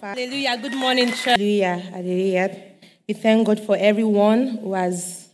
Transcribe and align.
Hallelujah. 0.00 0.56
Good 0.56 0.74
morning, 0.74 1.08
church. 1.08 1.24
Hallelujah. 1.38 1.76
Hallelujah. 1.76 2.62
We 3.08 3.14
thank 3.14 3.46
God 3.46 3.58
for 3.58 3.76
everyone 3.76 4.58
who 4.58 4.74
has 4.74 5.28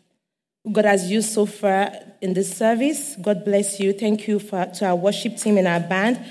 God 0.71 0.87
has 0.87 1.11
used 1.11 1.31
so 1.33 1.45
far 1.45 1.93
in 2.23 2.33
this 2.33 2.57
service. 2.57 3.17
God 3.21 3.45
bless 3.45 3.79
you. 3.79 3.93
Thank 3.93 4.27
you 4.27 4.39
for, 4.39 4.65
to 4.65 4.87
our 4.87 4.97
worship 4.97 5.37
team 5.37 5.59
and 5.59 5.69
our 5.69 5.81
band 5.81 6.25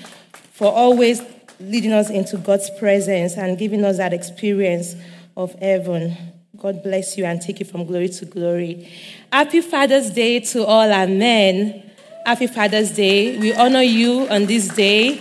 for 0.52 0.72
always 0.72 1.22
leading 1.60 1.92
us 1.92 2.10
into 2.10 2.36
God's 2.36 2.68
presence 2.78 3.36
and 3.36 3.56
giving 3.56 3.84
us 3.84 3.98
that 3.98 4.12
experience 4.12 4.96
of 5.36 5.54
heaven. 5.60 6.16
God 6.56 6.82
bless 6.82 7.16
you 7.16 7.24
and 7.26 7.40
take 7.40 7.60
you 7.60 7.66
from 7.66 7.84
glory 7.84 8.08
to 8.08 8.24
glory. 8.24 8.90
Happy 9.32 9.60
Father's 9.60 10.10
Day 10.10 10.40
to 10.40 10.64
all 10.64 10.92
our 10.92 11.06
men. 11.06 11.92
Happy 12.26 12.48
Father's 12.48 12.90
Day. 12.90 13.38
We 13.38 13.54
honor 13.54 13.82
you 13.82 14.26
on 14.28 14.46
this 14.46 14.66
day. 14.68 15.20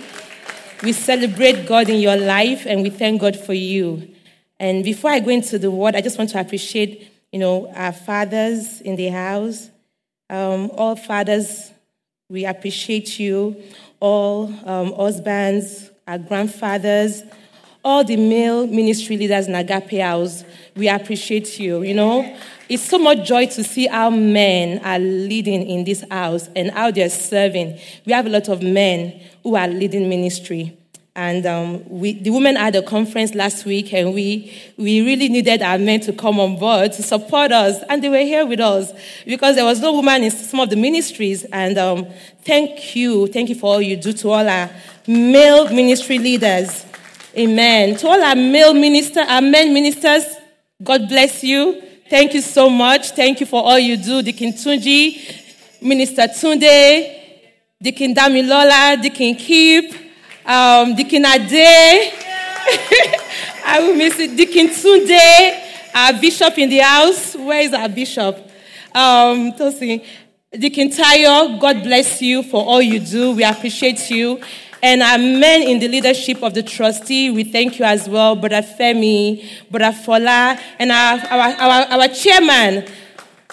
We 0.84 0.92
celebrate 0.92 1.66
God 1.66 1.88
in 1.88 2.02
your 2.02 2.18
life 2.18 2.66
and 2.66 2.82
we 2.82 2.90
thank 2.90 3.22
God 3.22 3.40
for 3.40 3.54
you. 3.54 4.14
And 4.60 4.84
before 4.84 5.12
I 5.12 5.20
go 5.22 5.30
into 5.30 5.58
the 5.58 5.72
word, 5.72 5.96
I 5.96 6.02
just 6.02 6.18
want 6.18 6.32
to 6.32 6.42
appreciate, 6.42 7.10
you 7.32 7.40
know, 7.40 7.72
our 7.74 7.94
fathers 7.94 8.82
in 8.82 8.98
the 8.98 9.08
house. 9.08 9.70
Um, 10.30 10.70
all 10.76 10.98
fathers, 10.98 11.72
we 12.28 12.44
appreciate 12.44 13.18
you. 13.18 13.64
All 14.02 14.54
um, 14.66 14.92
husbands, 14.94 15.90
our 16.06 16.18
grandfathers, 16.18 17.24
all 17.84 18.04
the 18.04 18.16
male 18.16 18.66
ministry 18.66 19.18
leaders 19.18 19.48
in 19.48 19.56
Agape 19.56 20.00
House, 20.00 20.44
we 20.76 20.88
appreciate 20.88 21.60
you. 21.60 21.84
You 21.84 21.94
know, 21.94 22.38
it's 22.70 22.84
so 22.84 22.98
much 22.98 23.28
joy 23.28 23.48
to 23.48 23.64
see 23.64 23.88
how 23.88 24.10
men 24.10 24.80
are 24.86 25.00
leading 25.00 25.68
in 25.68 25.84
this 25.84 26.04
house 26.10 26.50
and 26.56 26.72
how 26.72 26.92
they're 26.92 27.10
serving. 27.10 27.80
We 28.06 28.14
have 28.14 28.26
a 28.26 28.30
lot 28.30 28.48
of 28.48 28.62
men 28.62 29.22
who 29.44 29.56
are 29.56 29.68
leading 29.68 30.08
ministry. 30.08 30.78
And 31.16 31.46
um, 31.46 31.88
we, 31.88 32.14
the 32.14 32.32
women 32.32 32.56
had 32.56 32.76
a 32.76 32.82
conference 32.82 33.36
last 33.36 33.66
week, 33.66 33.94
and 33.94 34.16
we, 34.16 34.52
we 34.78 35.06
really 35.06 35.30
needed 35.30 35.62
our 35.62 35.78
men 35.78 36.00
to 36.02 36.14
come 36.14 36.40
on 36.40 36.58
board 36.58 36.94
to 36.94 37.04
support 37.04 37.52
us. 37.52 37.84
And 37.88 38.04
they 38.04 38.10
were 38.10 38.18
here 38.18 38.48
with 38.48 38.60
us 38.60 38.92
because 39.24 39.56
there 39.56 39.66
was 39.66 39.80
no 39.80 39.94
woman 39.94 40.24
in 40.24 40.32
some 40.32 40.60
of 40.60 40.72
the 40.72 40.76
ministries. 40.76 41.44
And 41.52 41.78
um, 41.78 42.08
thank 42.44 42.96
you. 42.96 43.28
Thank 43.28 43.50
you 43.50 43.56
for 43.56 43.76
all 43.76 43.82
you 43.82 43.96
do 43.96 44.12
to 44.14 44.30
all 44.30 44.50
our 44.50 44.72
male 45.06 45.70
ministry 45.70 46.18
leaders. 46.18 46.84
Amen. 47.36 47.96
To 47.98 48.08
all 48.10 48.22
our 48.22 48.36
male 48.36 48.76
minister, 48.76 49.22
our 49.22 49.42
men 49.42 49.74
ministers, 49.74 50.24
God 50.84 51.10
bless 51.10 51.44
you. 51.44 51.82
Thank 52.08 52.36
you 52.36 52.42
so 52.42 52.70
much. 52.70 53.10
Thank 53.12 53.40
you 53.40 53.48
for 53.48 53.64
all 53.64 53.80
you 53.80 53.98
do. 53.98 54.22
Deacon 54.22 54.52
Tunji, 54.52 55.82
Minister 55.82 56.28
Tunde, 56.28 57.22
Deacon 57.82 58.14
Damilola, 58.14 59.02
Deacon 59.02 59.34
Keep, 59.34 59.96
um, 60.46 60.94
Deacon 60.94 61.26
Ade. 61.26 62.14
I 63.66 63.80
will 63.80 63.96
miss 63.96 64.20
it. 64.20 64.38
Deacon 64.38 64.68
Tunde, 64.68 65.60
our 65.96 66.14
bishop 66.22 66.56
in 66.60 66.70
the 66.70 66.80
house. 66.80 67.36
Where 67.36 67.62
is 67.62 67.74
our 67.74 67.90
bishop? 67.90 68.38
Um, 68.94 69.54
Tosin. 69.54 70.06
Deacon 70.52 70.90
Tayo, 70.90 71.60
God 71.60 71.82
bless 71.82 72.22
you 72.22 72.44
for 72.44 72.64
all 72.64 72.80
you 72.80 73.00
do. 73.00 73.32
We 73.32 73.44
appreciate 73.44 74.12
you. 74.12 74.40
And 74.84 75.02
our 75.02 75.18
men 75.18 75.62
in 75.62 75.80
the 75.80 75.88
leadership 75.88 76.44
of 76.44 76.54
the 76.54 76.62
trustee, 76.62 77.32
we 77.32 77.46
thank 77.46 77.80
you 77.80 77.86
as 77.86 78.10
well, 78.10 78.36
Brother 78.36 78.62
Femi, 78.62 79.42
Brother 79.72 79.98
Fola, 79.98 80.60
and 80.78 80.92
our, 80.92 81.20
our, 81.20 81.54
our, 81.54 82.02
our 82.02 82.08
chairman, 82.10 82.86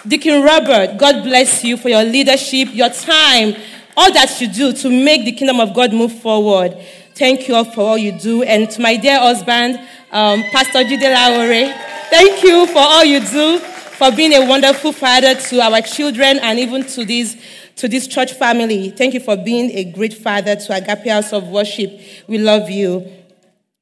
Deacon 0.05 0.43
Robert. 0.43 0.97
God 0.97 1.23
bless 1.23 1.63
you 1.63 1.77
for 1.77 1.87
your 1.87 2.03
leadership, 2.03 2.67
your 2.73 2.89
time, 2.89 3.55
all 3.95 4.11
that 4.11 4.41
you 4.41 4.49
do 4.49 4.73
to 4.73 4.89
make 4.89 5.23
the 5.23 5.31
kingdom 5.31 5.61
of 5.61 5.73
God 5.73 5.93
move 5.93 6.11
forward. 6.19 6.77
Thank 7.15 7.47
you 7.47 7.55
all 7.55 7.63
for 7.63 7.81
all 7.81 7.97
you 7.97 8.11
do. 8.11 8.43
And 8.43 8.69
to 8.69 8.81
my 8.81 8.97
dear 8.97 9.17
husband, 9.17 9.79
um, 10.11 10.43
Pastor 10.51 10.79
Jide 10.79 10.99
Laore, 10.99 11.73
thank 12.09 12.43
you 12.43 12.67
for 12.67 12.79
all 12.79 13.05
you 13.05 13.21
do, 13.21 13.59
for 13.59 14.11
being 14.11 14.33
a 14.33 14.45
wonderful 14.45 14.91
father 14.91 15.35
to 15.35 15.61
our 15.61 15.81
children 15.81 16.39
and 16.39 16.59
even 16.59 16.83
to 16.87 17.05
these 17.05 17.37
to 17.81 17.87
this 17.87 18.05
church 18.05 18.33
family. 18.33 18.91
Thank 18.91 19.15
you 19.15 19.19
for 19.19 19.35
being 19.35 19.71
a 19.71 19.85
great 19.85 20.13
father 20.13 20.55
to 20.55 20.75
Agape 20.75 21.07
House 21.07 21.33
of 21.33 21.47
Worship. 21.47 21.99
We 22.27 22.37
love 22.37 22.69
you. 22.69 23.11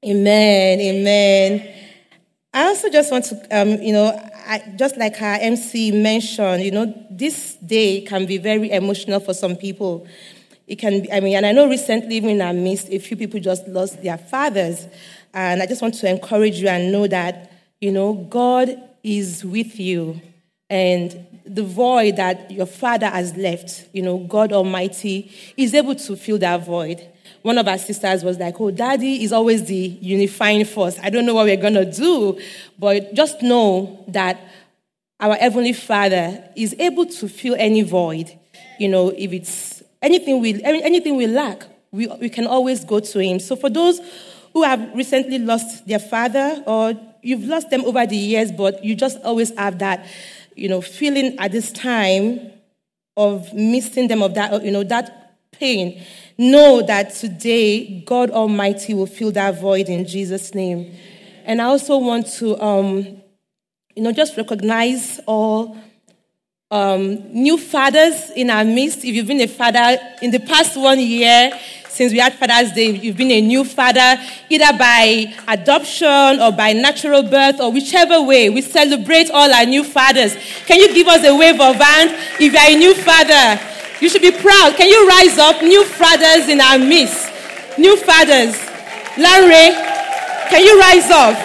Amen. 0.06 0.80
Amen. 0.80 1.76
I 2.54 2.68
also 2.68 2.90
just 2.90 3.12
want 3.12 3.26
to, 3.26 3.36
um, 3.52 3.82
you 3.82 3.92
know, 3.92 4.08
I, 4.48 4.64
just 4.78 4.96
like 4.96 5.22
our 5.22 5.38
MC 5.42 5.92
mentioned, 5.92 6.64
you 6.64 6.72
know, 6.72 6.94
this 7.12 7.56
day 7.56 8.00
can 8.00 8.26
be 8.26 8.38
very 8.38 8.72
emotional 8.72 9.20
for 9.20 9.34
some 9.34 9.58
people. 9.58 10.08
It 10.66 10.78
can 10.78 11.02
be, 11.02 11.12
I 11.12 11.20
mean, 11.20 11.36
and 11.36 11.46
I 11.46 11.52
know 11.52 11.68
recently, 11.68 12.16
even 12.16 12.30
in 12.30 12.42
our 12.42 12.54
midst, 12.54 12.88
a 12.88 13.00
few 13.00 13.18
people 13.18 13.42
just 13.42 13.68
lost 13.68 14.02
their 14.02 14.18
fathers. 14.18 14.88
And 15.34 15.62
I 15.62 15.66
just 15.66 15.82
want 15.82 15.96
to 15.96 16.10
encourage 16.10 16.62
you 16.62 16.70
and 16.70 16.94
know 16.94 17.06
that, 17.08 17.52
you 17.82 17.92
know, 17.92 18.14
God 18.14 18.82
is 19.04 19.44
with 19.44 19.78
you. 19.78 20.22
And 20.70 21.39
the 21.50 21.64
void 21.64 22.18
that 22.18 22.52
your 22.52 22.66
father 22.66 23.08
has 23.08 23.36
left, 23.36 23.88
you 23.92 24.02
know, 24.02 24.20
God 24.20 24.54
Almighty 24.54 25.32
is 25.58 25.74
able 25.74 25.96
to 25.96 26.16
fill 26.16 26.38
that 26.40 26.66
void. 26.66 27.06
One 27.42 27.58
of 27.58 27.68
our 27.68 27.78
sisters 27.78 28.24
was 28.24 28.38
like, 28.38 28.60
Oh, 28.60 28.72
daddy 28.72 29.24
is 29.24 29.34
always 29.34 29.66
the 29.66 29.76
unifying 29.76 30.66
force. 30.66 31.00
I 31.02 31.10
don't 31.10 31.26
know 31.26 31.34
what 31.34 31.46
we're 31.46 31.58
going 31.58 31.74
to 31.74 31.90
do, 31.90 32.40
but 32.78 33.14
just 33.14 33.42
know 33.42 34.04
that 34.10 34.40
our 35.20 35.36
Heavenly 35.36 35.74
Father 35.74 36.44
is 36.56 36.76
able 36.80 37.06
to 37.06 37.28
fill 37.28 37.56
any 37.58 37.82
void. 37.82 38.38
You 38.80 38.90
know, 38.90 39.10
if 39.10 39.34
it's 39.34 39.84
anything 40.02 40.40
we, 40.42 40.62
anything 40.64 41.16
we 41.16 41.28
lack, 41.28 41.64
we, 41.92 42.08
we 42.08 42.30
can 42.30 42.48
always 42.48 42.86
go 42.86 43.00
to 43.00 43.20
Him. 43.20 43.40
So 43.40 43.56
for 43.56 43.70
those 43.70 44.00
who 44.54 44.64
have 44.64 44.94
recently 44.96 45.40
lost 45.40 45.88
their 45.88 46.00
father 46.00 46.64
or 46.66 46.94
you've 47.22 47.44
lost 47.44 47.70
them 47.70 47.84
over 47.86 48.06
the 48.06 48.16
years, 48.16 48.52
but 48.52 48.84
you 48.84 48.96
just 48.96 49.20
always 49.24 49.56
have 49.58 49.80
that 49.80 50.06
you 50.60 50.70
know, 50.70 50.82
feeling 50.82 51.38
at 51.40 51.52
this 51.52 51.72
time 51.72 52.52
of 53.16 53.54
missing 53.54 54.08
them, 54.08 54.22
of 54.22 54.34
that, 54.36 54.64
you 54.64 54.72
know, 54.72 54.84
that 54.84 55.38
pain, 55.52 56.04
know 56.38 56.82
that 56.82 57.14
today 57.14 58.02
God 58.02 58.32
Almighty 58.32 58.94
will 58.94 59.08
fill 59.08 59.32
that 59.34 59.60
void 59.60 59.90
in 59.90 60.06
Jesus' 60.06 60.54
name. 60.54 60.94
And 61.46 61.62
I 61.62 61.66
also 61.66 61.98
want 61.98 62.28
to, 62.34 62.62
um, 62.62 62.98
you 63.96 64.04
know, 64.04 64.12
just 64.12 64.38
recognize 64.38 65.20
all 65.26 65.78
um, 66.72 67.16
new 67.34 67.58
fathers 67.58 68.32
in 68.36 68.50
our 68.50 68.64
midst. 68.64 69.00
If 69.00 69.16
you've 69.16 69.28
been 69.28 69.42
a 69.42 69.48
father 69.48 69.98
in 70.22 70.32
the 70.32 70.40
past 70.40 70.78
one 70.78 71.00
year, 71.00 71.52
since 71.90 72.14
we 72.14 72.20
had 72.20 72.34
Father's 72.34 72.72
Day, 72.72 72.92
you've 72.92 73.18
been 73.18 73.32
a 73.32 73.42
new 73.42 73.64
father, 73.66 74.16
either 74.50 74.78
by 74.78 75.34
adoption 75.48 76.40
or 76.40 76.52
by 76.52 76.72
natural 76.74 77.24
birth 77.24 77.60
or 77.60 77.72
whichever 77.72 78.22
way. 78.22 78.50
We 78.50 78.62
celebrate 78.62 79.30
all 79.32 79.52
our 79.52 79.66
new 79.66 79.84
fathers. 79.84 80.38
Can 80.66 80.80
you 80.80 80.94
give 80.94 81.08
us 81.08 81.26
a 81.26 81.36
wave 81.36 81.60
of 81.60 81.76
hand 81.76 82.12
if 82.40 82.54
you're 82.54 82.62
a 82.62 82.76
new 82.76 82.94
father? 82.94 83.60
You 84.00 84.08
should 84.08 84.22
be 84.22 84.32
proud. 84.32 84.76
Can 84.78 84.88
you 84.88 85.08
rise 85.10 85.38
up? 85.38 85.62
New 85.62 85.84
fathers 85.84 86.48
in 86.48 86.62
our 86.62 86.78
midst. 86.78 87.28
New 87.78 87.98
fathers. 87.98 88.56
Larry, 89.18 89.76
can 90.50 90.64
you 90.64 90.80
rise 90.80 91.10
up? 91.12 91.36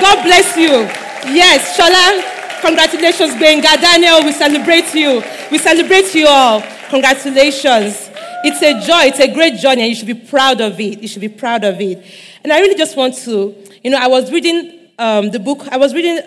God 0.00 0.22
bless 0.22 0.56
you. 0.56 0.88
Yes, 1.34 1.76
Shola, 1.76 2.60
congratulations, 2.62 3.34
Benga. 3.38 3.76
Daniel, 3.80 4.24
we 4.24 4.32
celebrate 4.32 4.94
you. 4.94 5.22
We 5.50 5.58
celebrate 5.58 6.14
you 6.14 6.26
all. 6.28 6.62
Congratulations. 6.88 8.07
It's 8.44 8.62
a 8.62 8.74
joy, 8.86 9.08
it's 9.08 9.18
a 9.18 9.32
great 9.32 9.58
journey, 9.58 9.82
and 9.82 9.88
you 9.88 9.96
should 9.96 10.06
be 10.06 10.14
proud 10.14 10.60
of 10.60 10.78
it. 10.78 11.00
You 11.00 11.08
should 11.08 11.20
be 11.20 11.28
proud 11.28 11.64
of 11.64 11.80
it. 11.80 12.04
And 12.44 12.52
I 12.52 12.60
really 12.60 12.76
just 12.76 12.96
want 12.96 13.14
to, 13.24 13.54
you 13.82 13.90
know, 13.90 13.98
I 13.98 14.06
was 14.06 14.30
reading 14.30 14.88
um, 14.98 15.30
the 15.30 15.40
book, 15.40 15.66
I 15.72 15.76
was 15.76 15.92
reading 15.92 16.20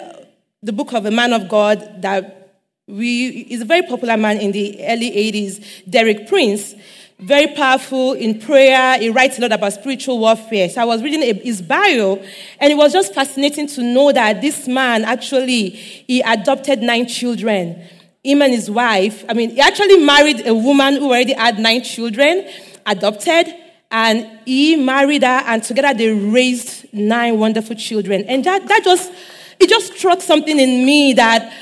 the 0.62 0.74
book 0.74 0.94
of 0.94 1.06
a 1.06 1.12
man 1.12 1.32
of 1.32 1.48
God 1.48 2.02
that 2.02 2.56
we, 2.86 3.28
is 3.50 3.62
a 3.62 3.66
very 3.66 3.84
popular 3.84 4.18
man 4.18 4.40
in 4.40 4.52
the 4.52 4.86
early 4.86 5.10
80s, 5.10 5.90
Derek 5.90 6.28
Prince. 6.28 6.76
Very 7.18 7.56
powerful 7.56 8.14
in 8.14 8.42
prayer. 8.42 8.98
He 8.98 9.10
writes 9.10 9.38
a 9.38 9.42
lot 9.42 9.52
about 9.54 9.72
spiritual 9.74 10.20
warfare. 10.20 10.68
So 10.70 10.82
I 10.82 10.86
was 10.86 11.04
reading 11.04 11.22
his 11.44 11.62
bio, 11.62 12.18
and 12.60 12.74
it 12.74 12.76
was 12.76 12.92
just 12.92 13.14
fascinating 13.14 13.68
to 13.68 13.84
know 13.84 14.12
that 14.12 14.42
this 14.42 14.68
man 14.68 15.06
actually 15.06 15.70
he 15.70 16.22
adopted 16.22 16.82
nine 16.82 17.08
children 17.08 17.82
him 18.24 18.42
and 18.42 18.54
his 18.54 18.70
wife, 18.70 19.26
I 19.28 19.34
mean, 19.34 19.52
he 19.52 19.62
actually 19.62 19.98
married 19.98 20.46
a 20.46 20.54
woman 20.54 20.96
who 20.96 21.08
already 21.08 21.34
had 21.34 21.58
nine 21.60 21.84
children. 21.84 22.48
adopted, 22.86 23.54
and 23.90 24.40
he 24.46 24.76
married 24.76 25.24
her, 25.24 25.44
and 25.46 25.64
together 25.64 25.94
they 25.94 26.12
raised 26.12 26.94
nine 26.94 27.38
wonderful 27.38 27.76
children. 27.76 28.24
And 28.28 28.44
that, 28.46 28.68
that 28.68 28.84
just, 28.84 29.12
it 29.60 29.70
just 29.70 29.94
struck 29.98 30.22
something 30.22 30.60
in 30.60 30.86
me 30.86 31.14
that, 31.14 31.54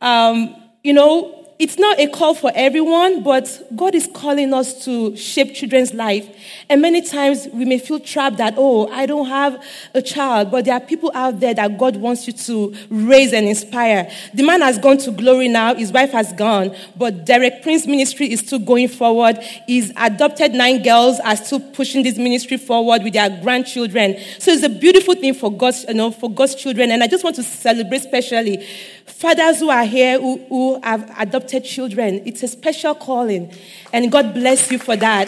um, 0.00 0.54
you 0.82 0.92
know, 0.92 1.39
it's 1.60 1.78
not 1.78 2.00
a 2.00 2.06
call 2.06 2.34
for 2.34 2.50
everyone, 2.54 3.22
but 3.22 3.62
God 3.76 3.94
is 3.94 4.08
calling 4.14 4.54
us 4.54 4.82
to 4.86 5.14
shape 5.14 5.54
children's 5.54 5.92
life. 5.92 6.26
And 6.70 6.80
many 6.80 7.02
times 7.02 7.48
we 7.52 7.66
may 7.66 7.78
feel 7.78 8.00
trapped 8.00 8.38
that, 8.38 8.54
oh, 8.56 8.88
I 8.88 9.04
don't 9.04 9.28
have 9.28 9.62
a 9.92 10.00
child, 10.00 10.50
but 10.50 10.64
there 10.64 10.72
are 10.72 10.80
people 10.80 11.12
out 11.14 11.38
there 11.38 11.52
that 11.52 11.76
God 11.76 11.96
wants 11.96 12.26
you 12.26 12.32
to 12.32 12.74
raise 12.88 13.34
and 13.34 13.46
inspire. 13.46 14.10
The 14.32 14.42
man 14.42 14.62
has 14.62 14.78
gone 14.78 14.96
to 14.98 15.10
glory 15.10 15.48
now, 15.48 15.74
his 15.74 15.92
wife 15.92 16.12
has 16.12 16.32
gone, 16.32 16.74
but 16.96 17.26
Derek 17.26 17.62
Prince 17.62 17.86
ministry 17.86 18.32
is 18.32 18.40
still 18.40 18.58
going 18.58 18.88
forward. 18.88 19.36
His 19.68 19.92
adopted 19.98 20.52
nine 20.54 20.82
girls 20.82 21.20
are 21.20 21.36
still 21.36 21.60
pushing 21.60 22.02
this 22.02 22.16
ministry 22.16 22.56
forward 22.56 23.02
with 23.02 23.12
their 23.12 23.28
grandchildren. 23.42 24.16
So 24.38 24.50
it's 24.50 24.62
a 24.62 24.70
beautiful 24.70 25.14
thing 25.14 25.34
for 25.34 25.52
God's, 25.52 25.84
you 25.86 25.92
know, 25.92 26.10
for 26.10 26.30
God's 26.30 26.54
children. 26.54 26.90
And 26.90 27.02
I 27.02 27.06
just 27.06 27.22
want 27.22 27.36
to 27.36 27.42
celebrate 27.42 28.00
specially 28.00 28.66
fathers 29.10 29.60
who 29.60 29.70
are 29.70 29.84
here 29.84 30.20
who, 30.20 30.38
who 30.48 30.80
have 30.82 31.12
adopted 31.18 31.64
children. 31.64 32.22
It's 32.24 32.42
a 32.42 32.48
special 32.48 32.94
calling. 32.94 33.52
And 33.92 34.10
God 34.10 34.34
bless 34.34 34.70
you 34.70 34.78
for 34.78 34.96
that. 34.96 35.26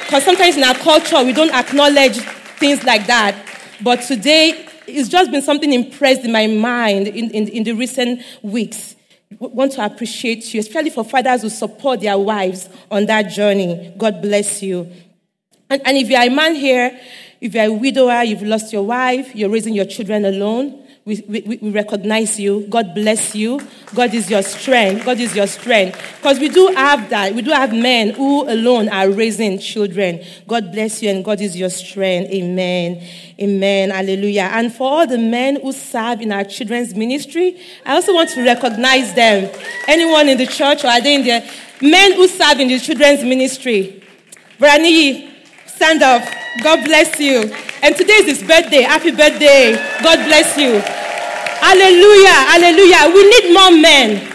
Because 0.00 0.24
sometimes 0.24 0.56
in 0.56 0.64
our 0.64 0.74
culture, 0.74 1.22
we 1.24 1.32
don't 1.32 1.52
acknowledge 1.52 2.18
things 2.58 2.82
like 2.84 3.06
that. 3.06 3.36
But 3.80 4.02
today, 4.02 4.68
it's 4.86 5.08
just 5.08 5.30
been 5.30 5.42
something 5.42 5.72
impressed 5.72 6.24
in 6.24 6.32
my 6.32 6.46
mind 6.46 7.08
in, 7.08 7.30
in, 7.30 7.48
in 7.48 7.64
the 7.64 7.72
recent 7.72 8.22
weeks. 8.42 8.96
Want 9.38 9.72
to 9.72 9.84
appreciate 9.84 10.52
you, 10.54 10.60
especially 10.60 10.90
for 10.90 11.04
fathers 11.04 11.42
who 11.42 11.48
support 11.48 12.00
their 12.00 12.18
wives 12.18 12.68
on 12.90 13.06
that 13.06 13.30
journey. 13.30 13.92
God 13.98 14.22
bless 14.22 14.62
you. 14.62 14.90
And, 15.68 15.82
and 15.84 15.96
if 15.96 16.08
you're 16.08 16.22
a 16.22 16.28
man 16.28 16.54
here, 16.54 16.98
if 17.40 17.54
you're 17.54 17.64
a 17.64 17.72
widower, 17.72 18.22
you've 18.22 18.42
lost 18.42 18.72
your 18.72 18.84
wife, 18.84 19.34
you're 19.34 19.50
raising 19.50 19.74
your 19.74 19.86
children 19.86 20.24
alone, 20.24 20.83
we, 21.06 21.22
we, 21.28 21.58
we, 21.60 21.70
recognize 21.70 22.40
you. 22.40 22.66
God 22.70 22.94
bless 22.94 23.34
you. 23.34 23.60
God 23.94 24.14
is 24.14 24.30
your 24.30 24.40
strength. 24.40 25.04
God 25.04 25.20
is 25.20 25.36
your 25.36 25.46
strength. 25.46 26.00
Because 26.16 26.40
we 26.40 26.48
do 26.48 26.68
have 26.68 27.10
that. 27.10 27.34
We 27.34 27.42
do 27.42 27.50
have 27.50 27.74
men 27.74 28.14
who 28.14 28.48
alone 28.48 28.88
are 28.88 29.10
raising 29.10 29.58
children. 29.58 30.24
God 30.48 30.72
bless 30.72 31.02
you 31.02 31.10
and 31.10 31.22
God 31.22 31.42
is 31.42 31.58
your 31.58 31.68
strength. 31.68 32.30
Amen. 32.30 33.06
Amen. 33.38 33.90
Hallelujah. 33.90 34.48
And 34.50 34.72
for 34.72 34.90
all 34.90 35.06
the 35.06 35.18
men 35.18 35.60
who 35.60 35.72
serve 35.72 36.22
in 36.22 36.32
our 36.32 36.44
children's 36.44 36.94
ministry, 36.94 37.60
I 37.84 37.96
also 37.96 38.14
want 38.14 38.30
to 38.30 38.42
recognize 38.42 39.12
them. 39.12 39.54
Anyone 39.86 40.30
in 40.30 40.38
the 40.38 40.46
church 40.46 40.84
or 40.84 40.88
are 40.88 41.02
they 41.02 41.16
in 41.16 41.24
there? 41.24 41.46
Men 41.82 42.14
who 42.14 42.26
serve 42.28 42.60
in 42.60 42.68
the 42.68 42.78
children's 42.78 43.22
ministry. 43.22 44.02
Brani, 44.58 45.33
stand 45.76 46.02
up. 46.02 46.22
God 46.62 46.84
bless 46.84 47.18
you. 47.18 47.52
And 47.82 47.96
today 47.96 48.14
is 48.14 48.38
his 48.38 48.48
birthday. 48.48 48.82
Happy 48.82 49.10
birthday. 49.10 49.74
God 50.02 50.24
bless 50.26 50.56
you. 50.56 50.80
Hallelujah. 51.60 52.40
Hallelujah. 52.50 53.14
We 53.14 53.28
need 53.28 53.52
more 53.52 53.70
men 53.70 54.32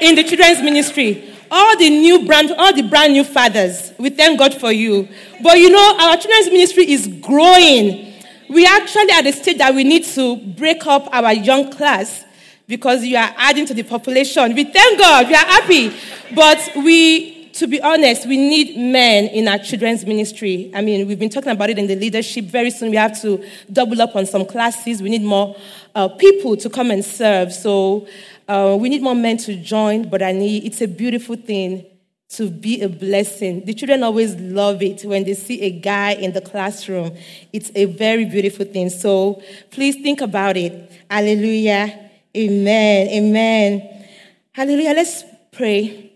in 0.00 0.14
the 0.14 0.24
children's 0.24 0.62
ministry. 0.62 1.34
All 1.50 1.76
the 1.78 1.88
new 1.88 2.26
brand, 2.26 2.52
all 2.58 2.74
the 2.74 2.82
brand 2.82 3.12
new 3.12 3.24
fathers. 3.24 3.92
We 3.98 4.10
thank 4.10 4.38
God 4.38 4.54
for 4.54 4.72
you. 4.72 5.08
But 5.42 5.58
you 5.58 5.70
know, 5.70 5.96
our 6.00 6.16
children's 6.16 6.48
ministry 6.48 6.90
is 6.90 7.06
growing. 7.20 8.14
We 8.48 8.66
actually 8.66 9.10
at 9.10 9.22
the 9.22 9.32
stage 9.32 9.58
that 9.58 9.74
we 9.74 9.84
need 9.84 10.04
to 10.04 10.36
break 10.36 10.86
up 10.86 11.08
our 11.12 11.32
young 11.32 11.70
class 11.72 12.24
because 12.68 13.04
you 13.04 13.16
are 13.16 13.32
adding 13.36 13.66
to 13.66 13.74
the 13.74 13.82
population. 13.82 14.54
We 14.54 14.64
thank 14.64 14.98
God. 14.98 15.28
We 15.28 15.34
are 15.34 15.46
happy. 15.46 15.92
But 16.34 16.70
we 16.76 17.35
to 17.56 17.66
be 17.66 17.80
honest, 17.80 18.26
we 18.26 18.36
need 18.36 18.76
men 18.76 19.28
in 19.28 19.48
our 19.48 19.58
children's 19.58 20.04
ministry. 20.04 20.70
I 20.74 20.82
mean, 20.82 21.08
we've 21.08 21.18
been 21.18 21.30
talking 21.30 21.52
about 21.52 21.70
it 21.70 21.78
in 21.78 21.86
the 21.86 21.96
leadership. 21.96 22.44
Very 22.44 22.70
soon 22.70 22.90
we 22.90 22.96
have 22.96 23.18
to 23.22 23.42
double 23.72 24.00
up 24.02 24.14
on 24.14 24.26
some 24.26 24.44
classes. 24.44 25.00
We 25.00 25.08
need 25.08 25.22
more 25.22 25.56
uh, 25.94 26.08
people 26.08 26.58
to 26.58 26.68
come 26.68 26.90
and 26.90 27.02
serve. 27.02 27.54
So 27.54 28.06
uh, 28.46 28.76
we 28.78 28.90
need 28.90 29.02
more 29.02 29.14
men 29.14 29.38
to 29.38 29.56
join, 29.56 30.08
but 30.08 30.22
I 30.22 30.32
need, 30.32 30.64
it's 30.64 30.82
a 30.82 30.86
beautiful 30.86 31.34
thing 31.36 31.86
to 32.28 32.50
be 32.50 32.82
a 32.82 32.90
blessing. 32.90 33.64
The 33.64 33.72
children 33.72 34.02
always 34.02 34.34
love 34.34 34.82
it 34.82 35.04
when 35.04 35.24
they 35.24 35.34
see 35.34 35.62
a 35.62 35.70
guy 35.70 36.12
in 36.12 36.32
the 36.32 36.42
classroom. 36.42 37.16
It's 37.54 37.70
a 37.74 37.86
very 37.86 38.26
beautiful 38.26 38.66
thing. 38.66 38.90
So 38.90 39.42
please 39.70 39.94
think 39.96 40.20
about 40.20 40.58
it. 40.58 40.90
Hallelujah. 41.08 42.10
Amen. 42.36 43.08
Amen. 43.08 44.04
Hallelujah. 44.52 44.92
Let's 44.92 45.24
pray. 45.52 46.15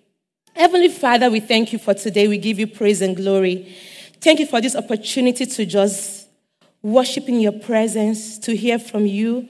Heavenly 0.54 0.88
Father, 0.88 1.30
we 1.30 1.40
thank 1.40 1.72
you 1.72 1.78
for 1.78 1.94
today. 1.94 2.26
We 2.26 2.36
give 2.36 2.58
you 2.58 2.66
praise 2.66 3.00
and 3.00 3.16
glory. 3.16 3.74
Thank 4.20 4.40
you 4.40 4.46
for 4.46 4.60
this 4.60 4.74
opportunity 4.74 5.46
to 5.46 5.64
just 5.64 6.28
worship 6.82 7.28
in 7.28 7.40
your 7.40 7.52
presence, 7.52 8.38
to 8.40 8.56
hear 8.56 8.78
from 8.78 9.06
you. 9.06 9.48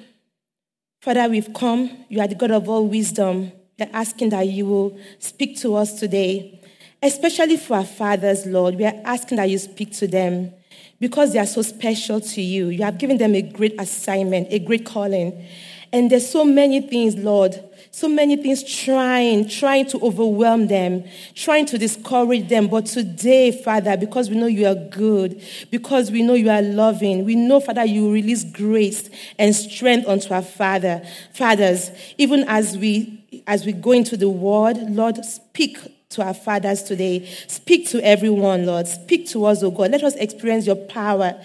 Father, 1.01 1.29
we've 1.29 1.53
come. 1.55 2.05
You 2.09 2.21
are 2.21 2.29
the 2.29 2.35
God 2.35 2.51
of 2.51 2.69
all 2.69 2.87
wisdom. 2.87 3.51
We're 3.79 3.89
asking 3.93 4.29
that 4.31 4.47
you 4.47 4.67
will 4.67 4.99
speak 5.19 5.59
to 5.61 5.75
us 5.77 5.99
today, 5.99 6.61
especially 7.03 7.57
for 7.57 7.79
our 7.79 7.85
fathers, 7.85 8.45
Lord. 8.45 8.75
We 8.75 8.85
are 8.85 9.01
asking 9.05 9.39
that 9.39 9.49
you 9.49 9.59
speak 9.59 9.93
to 9.95 10.07
them 10.07 10.53
because 11.01 11.33
they 11.33 11.39
are 11.39 11.47
so 11.47 11.63
special 11.63 12.21
to 12.21 12.43
you. 12.43 12.69
You 12.69 12.85
have 12.85 12.99
given 12.99 13.17
them 13.17 13.35
a 13.35 13.43
great 13.43 13.81
assignment, 13.81 14.49
a 14.51 14.59
great 14.59 14.85
calling. 14.85 15.47
And 15.93 16.11
there's 16.11 16.29
so 16.29 16.45
many 16.45 16.83
things, 16.83 17.17
Lord, 17.17 17.59
so 17.93 18.09
many 18.09 18.37
things 18.37 18.63
trying, 18.63 19.49
trying 19.49 19.87
to 19.87 19.99
overwhelm 20.01 20.69
them, 20.69 21.05
trying 21.35 21.67
to 21.67 21.77
discourage 21.77 22.49
them. 22.49 22.69
But 22.69 22.87
today, 22.87 23.51
Father, 23.51 23.97
because 23.97 24.31
we 24.31 24.37
know 24.37 24.47
you 24.47 24.67
are 24.67 24.77
good, 24.77 25.43
because 25.71 26.11
we 26.11 26.23
know 26.23 26.35
you 26.35 26.51
are 26.51 26.63
loving, 26.63 27.25
we 27.25 27.35
know, 27.35 27.61
Father, 27.61 27.85
you 27.85 28.13
release 28.13 28.45
grace 28.45 29.11
and 29.39 29.55
strength 29.55 30.07
unto 30.09 30.33
our 30.33 30.43
Father, 30.43 31.03
fathers, 31.33 31.91
even 32.17 32.45
as 32.49 32.79
we 32.79 33.17
as 33.47 33.65
we 33.65 33.73
go 33.73 33.93
into 33.93 34.17
the 34.17 34.29
word, 34.29 34.77
Lord, 34.77 35.25
speak 35.25 35.79
to 36.11 36.23
our 36.23 36.35
fathers 36.35 36.83
today. 36.83 37.25
Speak 37.47 37.89
to 37.89 38.05
everyone, 38.05 38.67
Lord. 38.67 38.89
Speak 38.89 39.29
to 39.29 39.45
us, 39.45 39.63
oh 39.63 39.71
God. 39.71 39.93
Let 39.93 40.03
us 40.03 40.15
experience 40.17 40.67
your 40.67 40.77
power. 40.77 41.41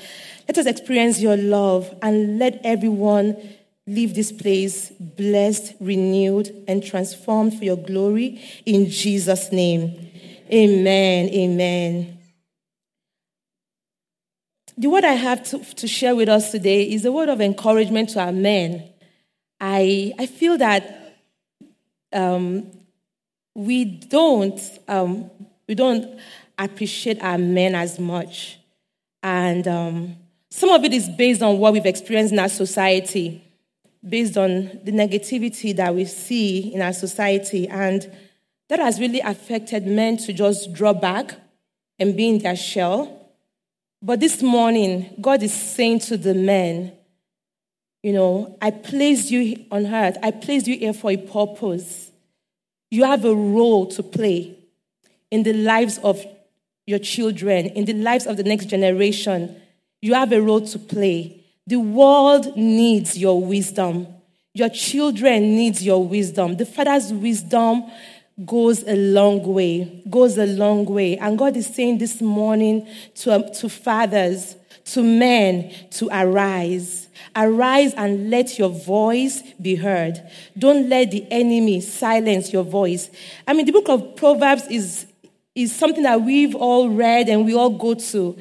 Let 0.47 0.57
us 0.57 0.65
experience 0.65 1.19
your 1.19 1.37
love 1.37 1.93
and 2.01 2.39
let 2.39 2.59
everyone 2.63 3.37
leave 3.87 4.15
this 4.15 4.31
place 4.31 4.89
blessed, 4.99 5.75
renewed, 5.79 6.63
and 6.67 6.83
transformed 6.83 7.57
for 7.57 7.63
your 7.63 7.77
glory 7.77 8.41
in 8.65 8.89
Jesus' 8.89 9.51
name. 9.51 10.11
Amen. 10.51 11.29
Amen. 11.29 12.17
The 14.77 14.89
word 14.89 15.05
I 15.05 15.13
have 15.13 15.43
to, 15.49 15.59
to 15.75 15.87
share 15.87 16.15
with 16.15 16.27
us 16.27 16.51
today 16.51 16.91
is 16.91 17.05
a 17.05 17.11
word 17.11 17.29
of 17.29 17.39
encouragement 17.39 18.09
to 18.09 18.19
our 18.19 18.31
men. 18.31 18.89
I, 19.59 20.13
I 20.19 20.25
feel 20.25 20.57
that 20.57 21.17
um, 22.11 22.71
we 23.53 23.85
don't 23.85 24.59
um, 24.87 25.31
we 25.67 25.75
don't 25.75 26.19
appreciate 26.57 27.21
our 27.23 27.37
men 27.37 27.73
as 27.73 27.99
much, 27.99 28.59
and 29.23 29.67
um, 29.67 30.15
some 30.51 30.69
of 30.69 30.83
it 30.83 30.93
is 30.93 31.09
based 31.09 31.41
on 31.41 31.57
what 31.57 31.73
we've 31.73 31.85
experienced 31.85 32.33
in 32.33 32.39
our 32.39 32.49
society 32.49 33.44
based 34.07 34.37
on 34.37 34.79
the 34.83 34.91
negativity 34.91 35.75
that 35.75 35.93
we 35.93 36.05
see 36.05 36.73
in 36.73 36.81
our 36.81 36.93
society. 36.93 37.67
And 37.67 38.09
that 38.69 38.79
has 38.79 38.99
really 38.99 39.19
affected 39.19 39.85
men 39.85 40.17
to 40.17 40.33
just 40.33 40.73
draw 40.73 40.93
back 40.93 41.35
and 41.99 42.15
be 42.15 42.29
in 42.29 42.39
their 42.39 42.55
shell. 42.55 43.31
But 44.01 44.19
this 44.19 44.43
morning, 44.43 45.15
God 45.19 45.41
is 45.41 45.53
saying 45.53 45.99
to 45.99 46.17
the 46.17 46.33
men, 46.33 46.93
you 48.03 48.13
know, 48.13 48.57
I 48.61 48.69
placed 48.69 49.31
you 49.31 49.65
on 49.71 49.87
earth, 49.87 50.17
I 50.21 50.31
placed 50.31 50.67
you 50.67 50.77
here 50.77 50.93
for 50.93 51.11
a 51.11 51.17
purpose. 51.17 52.11
You 52.91 53.03
have 53.05 53.25
a 53.25 53.33
role 53.33 53.87
to 53.87 54.03
play 54.03 54.59
in 55.31 55.43
the 55.43 55.53
lives 55.53 55.97
of 55.99 56.23
your 56.85 56.99
children, 56.99 57.65
in 57.67 57.85
the 57.85 57.93
lives 57.93 58.27
of 58.27 58.37
the 58.37 58.43
next 58.43 58.65
generation. 58.65 59.59
You 60.01 60.13
have 60.13 60.31
a 60.31 60.41
role 60.41 60.61
to 60.61 60.77
play. 60.77 61.44
The 61.67 61.77
world 61.77 62.55
needs 62.55 63.17
your 63.17 63.43
wisdom. 63.43 64.07
Your 64.53 64.69
children 64.69 65.55
needs 65.55 65.83
your 65.83 66.05
wisdom. 66.05 66.57
The 66.57 66.65
father's 66.65 67.11
wisdom 67.11 67.85
goes 68.45 68.83
a 68.83 68.95
long 68.95 69.41
way, 69.41 70.03
goes 70.09 70.37
a 70.37 70.45
long 70.45 70.85
way. 70.85 71.17
And 71.17 71.37
God 71.37 71.57
is 71.57 71.67
saying 71.67 71.97
this 71.97 72.21
morning 72.21 72.87
to, 73.15 73.33
um, 73.33 73.51
to 73.53 73.69
fathers, 73.69 74.55
to 74.85 75.01
men, 75.01 75.73
to 75.91 76.07
arise. 76.11 77.07
Arise 77.35 77.93
and 77.95 78.29
let 78.29 78.59
your 78.59 78.69
voice 78.69 79.41
be 79.59 79.73
heard. 79.75 80.21
Don't 80.57 80.87
let 80.87 81.09
the 81.09 81.25
enemy 81.31 81.81
silence 81.81 82.53
your 82.53 82.63
voice. 82.63 83.09
I 83.47 83.53
mean, 83.53 83.65
the 83.65 83.71
book 83.71 83.89
of 83.89 84.15
Proverbs 84.15 84.67
is, 84.69 85.07
is 85.55 85.75
something 85.75 86.03
that 86.03 86.21
we've 86.21 86.53
all 86.53 86.89
read 86.89 87.27
and 87.27 87.43
we 87.43 87.55
all 87.55 87.71
go 87.71 87.95
to. 87.95 88.37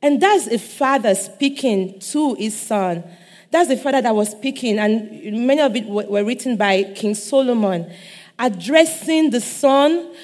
And 0.00 0.20
that's 0.20 0.46
a 0.46 0.58
father 0.58 1.14
speaking 1.14 1.98
to 2.00 2.34
his 2.34 2.58
son. 2.58 3.04
That's 3.50 3.68
the 3.68 3.76
father 3.76 4.02
that 4.02 4.14
was 4.14 4.30
speaking, 4.30 4.78
and 4.78 5.46
many 5.46 5.60
of 5.60 5.74
it 5.74 5.86
were 5.86 6.22
written 6.22 6.56
by 6.56 6.84
King 6.94 7.14
Solomon, 7.14 7.90
addressing 8.38 9.30
the 9.30 9.40
son 9.40 10.14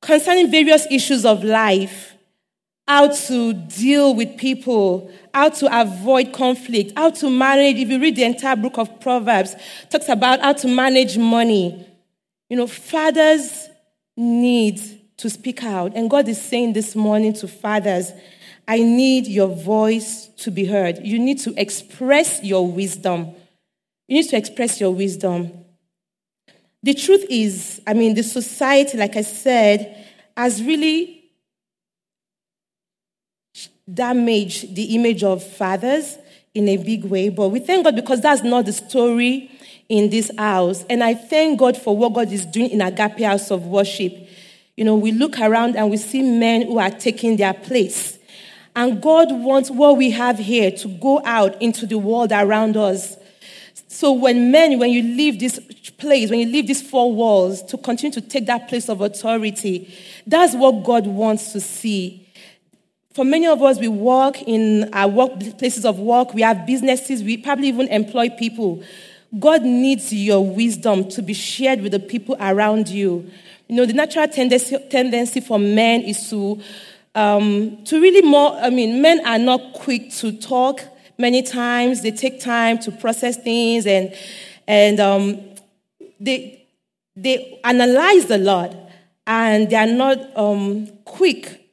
concerning 0.00 0.50
various 0.50 0.86
issues 0.90 1.24
of 1.24 1.42
life. 1.42 2.14
how 2.86 3.08
to 3.08 3.54
deal 3.54 4.14
with 4.14 4.36
people, 4.36 5.10
how 5.32 5.48
to 5.48 5.80
avoid 5.80 6.32
conflict, 6.32 6.92
how 6.96 7.10
to 7.10 7.30
manage. 7.30 7.76
If 7.76 7.88
you 7.88 8.00
read 8.00 8.16
the 8.16 8.24
entire 8.24 8.56
book 8.56 8.76
of 8.78 9.00
Proverbs, 9.00 9.54
talks 9.88 10.08
about 10.08 10.40
how 10.40 10.52
to 10.54 10.68
manage 10.68 11.16
money. 11.16 11.86
You 12.48 12.56
know, 12.56 12.66
fathers 12.66 13.68
need 14.16 14.80
to 15.16 15.30
speak 15.30 15.62
out. 15.62 15.92
And 15.94 16.10
God 16.10 16.28
is 16.28 16.40
saying 16.42 16.72
this 16.72 16.96
morning 16.96 17.32
to 17.34 17.48
fathers, 17.48 18.12
I 18.66 18.78
need 18.78 19.26
your 19.26 19.48
voice 19.48 20.28
to 20.38 20.50
be 20.50 20.64
heard. 20.64 21.04
You 21.04 21.18
need 21.18 21.38
to 21.40 21.60
express 21.60 22.42
your 22.42 22.66
wisdom. 22.66 23.34
You 24.08 24.16
need 24.16 24.28
to 24.30 24.36
express 24.36 24.80
your 24.80 24.94
wisdom. 24.94 25.52
The 26.82 26.94
truth 26.94 27.24
is, 27.30 27.80
I 27.86 27.94
mean, 27.94 28.14
the 28.14 28.22
society, 28.22 28.98
like 28.98 29.16
I 29.16 29.22
said, 29.22 30.06
has 30.36 30.62
really 30.62 31.22
damaged 33.92 34.74
the 34.74 34.94
image 34.94 35.22
of 35.22 35.44
fathers 35.44 36.18
in 36.54 36.68
a 36.68 36.76
big 36.76 37.04
way. 37.04 37.28
But 37.28 37.48
we 37.48 37.60
thank 37.60 37.84
God 37.84 37.96
because 37.96 38.20
that's 38.20 38.42
not 38.42 38.66
the 38.66 38.72
story 38.72 39.50
in 39.88 40.10
this 40.10 40.30
house. 40.36 40.84
And 40.88 41.02
I 41.02 41.14
thank 41.14 41.58
God 41.58 41.76
for 41.76 41.96
what 41.96 42.14
God 42.14 42.32
is 42.32 42.46
doing 42.46 42.70
in 42.70 42.80
Agape 42.80 43.20
House 43.20 43.50
of 43.50 43.66
Worship. 43.66 44.12
You 44.76 44.84
know, 44.84 44.96
we 44.96 45.12
look 45.12 45.38
around 45.38 45.76
and 45.76 45.90
we 45.90 45.96
see 45.96 46.22
men 46.22 46.62
who 46.62 46.78
are 46.78 46.90
taking 46.90 47.36
their 47.36 47.54
place. 47.54 48.18
And 48.74 49.02
God 49.02 49.28
wants 49.30 49.70
what 49.70 49.96
we 49.96 50.10
have 50.10 50.38
here 50.38 50.70
to 50.70 50.88
go 50.88 51.20
out 51.24 51.60
into 51.60 51.86
the 51.86 51.98
world 51.98 52.32
around 52.32 52.76
us. 52.76 53.16
So 53.88 54.12
when 54.12 54.50
men, 54.50 54.78
when 54.78 54.90
you 54.90 55.02
leave 55.02 55.38
this 55.38 55.58
place, 55.98 56.30
when 56.30 56.40
you 56.40 56.46
leave 56.46 56.66
these 56.66 56.82
four 56.82 57.12
walls, 57.12 57.62
to 57.64 57.76
continue 57.76 58.12
to 58.14 58.20
take 58.20 58.46
that 58.46 58.68
place 58.68 58.88
of 58.88 59.02
authority, 59.02 59.94
that's 60.26 60.54
what 60.54 60.84
God 60.84 61.06
wants 61.06 61.52
to 61.52 61.60
see. 61.60 62.26
For 63.12 63.26
many 63.26 63.46
of 63.46 63.62
us, 63.62 63.78
we 63.78 63.88
work 63.88 64.40
in 64.42 64.88
our 64.94 65.08
work 65.08 65.38
places 65.58 65.84
of 65.84 65.98
work, 65.98 66.32
we 66.32 66.40
have 66.40 66.64
businesses, 66.66 67.22
we 67.22 67.36
probably 67.36 67.68
even 67.68 67.88
employ 67.88 68.30
people. 68.30 68.82
God 69.38 69.62
needs 69.62 70.12
your 70.12 70.44
wisdom 70.46 71.08
to 71.10 71.22
be 71.22 71.34
shared 71.34 71.82
with 71.82 71.92
the 71.92 72.00
people 72.00 72.36
around 72.40 72.88
you. 72.88 73.30
You 73.68 73.76
know, 73.76 73.86
the 73.86 73.92
natural 73.92 74.28
tendency, 74.28 74.78
tendency 74.90 75.40
for 75.40 75.58
men 75.58 76.02
is 76.02 76.28
to, 76.30 76.60
um, 77.14 77.84
to 77.84 78.00
really 78.00 78.22
more, 78.22 78.52
I 78.52 78.70
mean, 78.70 79.02
men 79.02 79.24
are 79.26 79.38
not 79.38 79.74
quick 79.74 80.10
to 80.14 80.32
talk 80.32 80.80
many 81.18 81.42
times. 81.42 82.02
They 82.02 82.10
take 82.10 82.40
time 82.40 82.78
to 82.80 82.90
process 82.90 83.36
things 83.36 83.86
and, 83.86 84.14
and 84.66 85.00
um, 85.00 85.40
they, 86.18 86.66
they 87.14 87.60
analyze 87.64 88.30
a 88.30 88.38
lot 88.38 88.74
and 89.26 89.68
they 89.68 89.76
are 89.76 89.86
not 89.86 90.18
um, 90.36 90.86
quick 91.04 91.68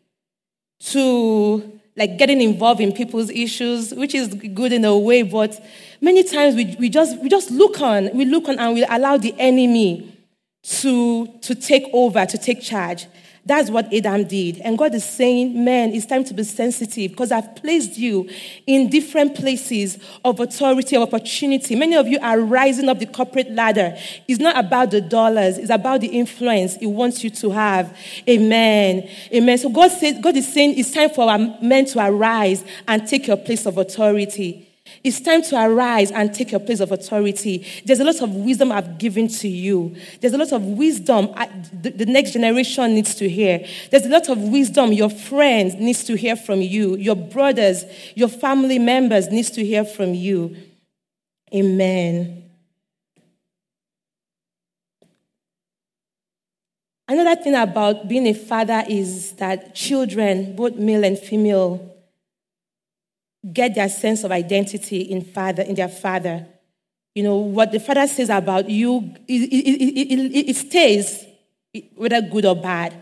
to 0.80 1.80
like 1.96 2.18
getting 2.18 2.42
involved 2.42 2.80
in 2.80 2.94
people's 2.94 3.30
issues, 3.30 3.94
which 3.94 4.16
is 4.16 4.34
good 4.34 4.72
in 4.72 4.86
a 4.86 4.98
way, 4.98 5.22
but 5.22 5.62
many 6.00 6.24
times 6.24 6.56
we, 6.56 6.76
we, 6.80 6.90
just, 6.90 7.20
we 7.22 7.28
just 7.28 7.52
look 7.52 7.82
on, 7.82 8.10
we 8.14 8.24
look 8.24 8.48
on 8.48 8.58
and 8.58 8.74
we 8.74 8.86
allow 8.86 9.18
the 9.18 9.36
enemy 9.38 10.16
to, 10.64 11.28
to 11.42 11.56
take 11.56 11.84
over, 11.92 12.26
to 12.26 12.38
take 12.38 12.62
charge. 12.62 13.08
That's 13.46 13.70
what 13.70 13.92
Adam 13.94 14.26
did. 14.26 14.60
And 14.60 14.78
God 14.78 14.94
is 14.94 15.04
saying, 15.04 15.64
man, 15.64 15.92
it's 15.92 16.06
time 16.06 16.24
to 16.26 16.34
be 16.34 16.44
sensitive 16.44 17.12
because 17.12 17.32
I've 17.32 17.56
placed 17.56 17.98
you 17.98 18.30
in 18.68 18.90
different 18.90 19.36
places 19.36 19.98
of 20.24 20.40
authority, 20.40 20.96
of 20.96 21.04
opportunity. 21.04 21.76
Many 21.76 21.96
of 21.96 22.08
you 22.08 22.20
are 22.22 22.40
rising 22.40 22.90
up 22.90 23.00
the 23.00 23.06
corporate 23.06 23.52
ladder. 23.52 23.98
It's 24.28 24.40
not 24.40 24.58
about 24.58 24.92
the 24.92 25.02
dollars, 25.02 25.58
it's 25.58 25.72
about 25.72 26.02
the 26.02 26.08
influence 26.08 26.76
He 26.76 26.86
wants 26.86 27.24
you 27.24 27.30
to 27.32 27.50
have. 27.52 27.98
Amen. 28.28 29.10
Amen. 29.34 29.58
So 29.58 29.70
God, 29.70 29.92
says, 29.92 30.20
God 30.22 30.36
is 30.36 30.52
saying 30.52 30.78
it's 30.78 30.92
time 30.92 31.10
for 31.10 31.30
our 31.30 31.40
men 31.62 31.86
to 31.88 32.06
arise 32.06 32.64
and 32.88 33.08
take 33.08 33.28
your 33.28 33.38
place 33.38 33.66
of 33.66 33.78
authority. 33.78 34.69
It's 35.04 35.22
time 35.22 35.42
to 35.44 35.56
arise 35.66 36.12
and 36.12 36.34
take 36.34 36.52
your 36.52 36.60
place 36.60 36.80
of 36.80 36.92
authority. 36.92 37.66
There's 37.86 38.00
a 38.00 38.04
lot 38.04 38.22
of 38.22 38.34
wisdom 38.34 38.72
I've 38.72 38.98
given 38.98 39.28
to 39.28 39.48
you. 39.48 39.96
There's 40.22 40.34
a 40.34 40.38
lot 40.38 40.52
of 40.52 40.64
wisdom 40.64 41.34
the 41.82 42.06
next 42.06 42.32
generation 42.32 42.94
needs 42.94 43.16
to 43.16 43.30
hear. 43.30 43.66
There's 43.92 44.06
a 44.06 44.10
lot 44.10 44.30
of 44.30 44.38
wisdom 44.40 44.94
your 44.94 45.10
friends 45.10 45.76
needs 45.76 46.04
to 46.06 46.16
hear 46.16 46.36
from 46.36 46.62
you. 46.62 46.96
Your 46.96 47.16
brothers, 47.16 47.86
your 48.16 48.30
family 48.30 48.80
members 48.80 49.30
needs 49.30 49.50
to 49.52 49.66
hear 49.66 49.86
from 49.86 50.14
you. 50.14 50.56
Amen. 51.54 52.50
Another 57.08 57.42
thing 57.42 57.56
about 57.56 58.08
being 58.08 58.28
a 58.28 58.34
father 58.34 58.84
is 58.88 59.32
that 59.34 59.74
children, 59.74 60.56
both 60.56 60.76
male 60.76 61.04
and 61.04 61.18
female, 61.18 61.96
get 63.54 63.76
their 63.76 63.90
sense 63.90 64.24
of 64.24 64.32
identity 64.32 65.02
in 65.02 65.22
father 65.24 65.64
in 65.64 65.76
their 65.76 65.90
father. 65.90 66.46
You 67.16 67.24
know 67.24 67.38
what 67.38 67.72
the 67.72 67.80
father 67.80 68.08
says 68.08 68.30
about 68.30 68.70
you, 68.70 69.16
it, 69.28 69.34
it, 69.52 70.36
it, 70.36 70.50
it 70.50 70.56
stays, 70.56 71.26
whether 71.96 72.22
good 72.22 72.46
or 72.46 72.56
bad. 72.56 72.94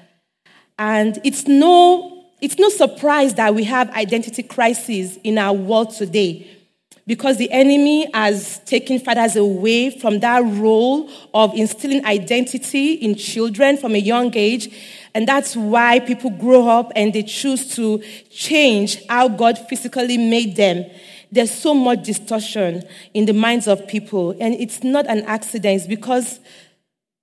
And 0.80 1.20
it's 1.24 1.48
no, 1.48 2.26
it's 2.42 2.58
no 2.58 2.70
surprise 2.70 3.34
that 3.36 3.54
we 3.54 3.64
have 3.66 3.90
identity 3.92 4.44
crises 4.44 5.18
in 5.24 5.38
our 5.38 5.54
world 5.54 5.92
today 5.92 6.57
because 7.08 7.38
the 7.38 7.50
enemy 7.52 8.08
has 8.14 8.60
taken 8.60 9.00
fathers 9.00 9.36
away 9.36 9.90
from 10.00 10.20
that 10.20 10.44
role 10.44 11.10
of 11.34 11.54
instilling 11.56 12.06
identity 12.06 12.94
in 12.94 13.16
children 13.16 13.78
from 13.78 13.96
a 13.96 14.00
young 14.00 14.32
age 14.36 14.70
and 15.18 15.28
that's 15.28 15.56
why 15.56 16.00
people 16.00 16.30
grow 16.30 16.68
up 16.68 16.92
and 16.96 17.12
they 17.12 17.24
choose 17.24 17.74
to 17.76 18.04
change 18.30 19.04
how 19.08 19.28
God 19.28 19.58
physically 19.58 20.16
made 20.16 20.56
them. 20.56 20.86
There's 21.32 21.50
so 21.50 21.74
much 21.74 22.04
distortion 22.04 22.84
in 23.16 23.26
the 23.26 23.34
minds 23.34 23.68
of 23.68 23.88
people. 23.88 24.36
And 24.40 24.54
it's 24.54 24.84
not 24.84 25.08
an 25.08 25.24
accident, 25.24 25.78
it's 25.78 25.88
because 25.88 26.40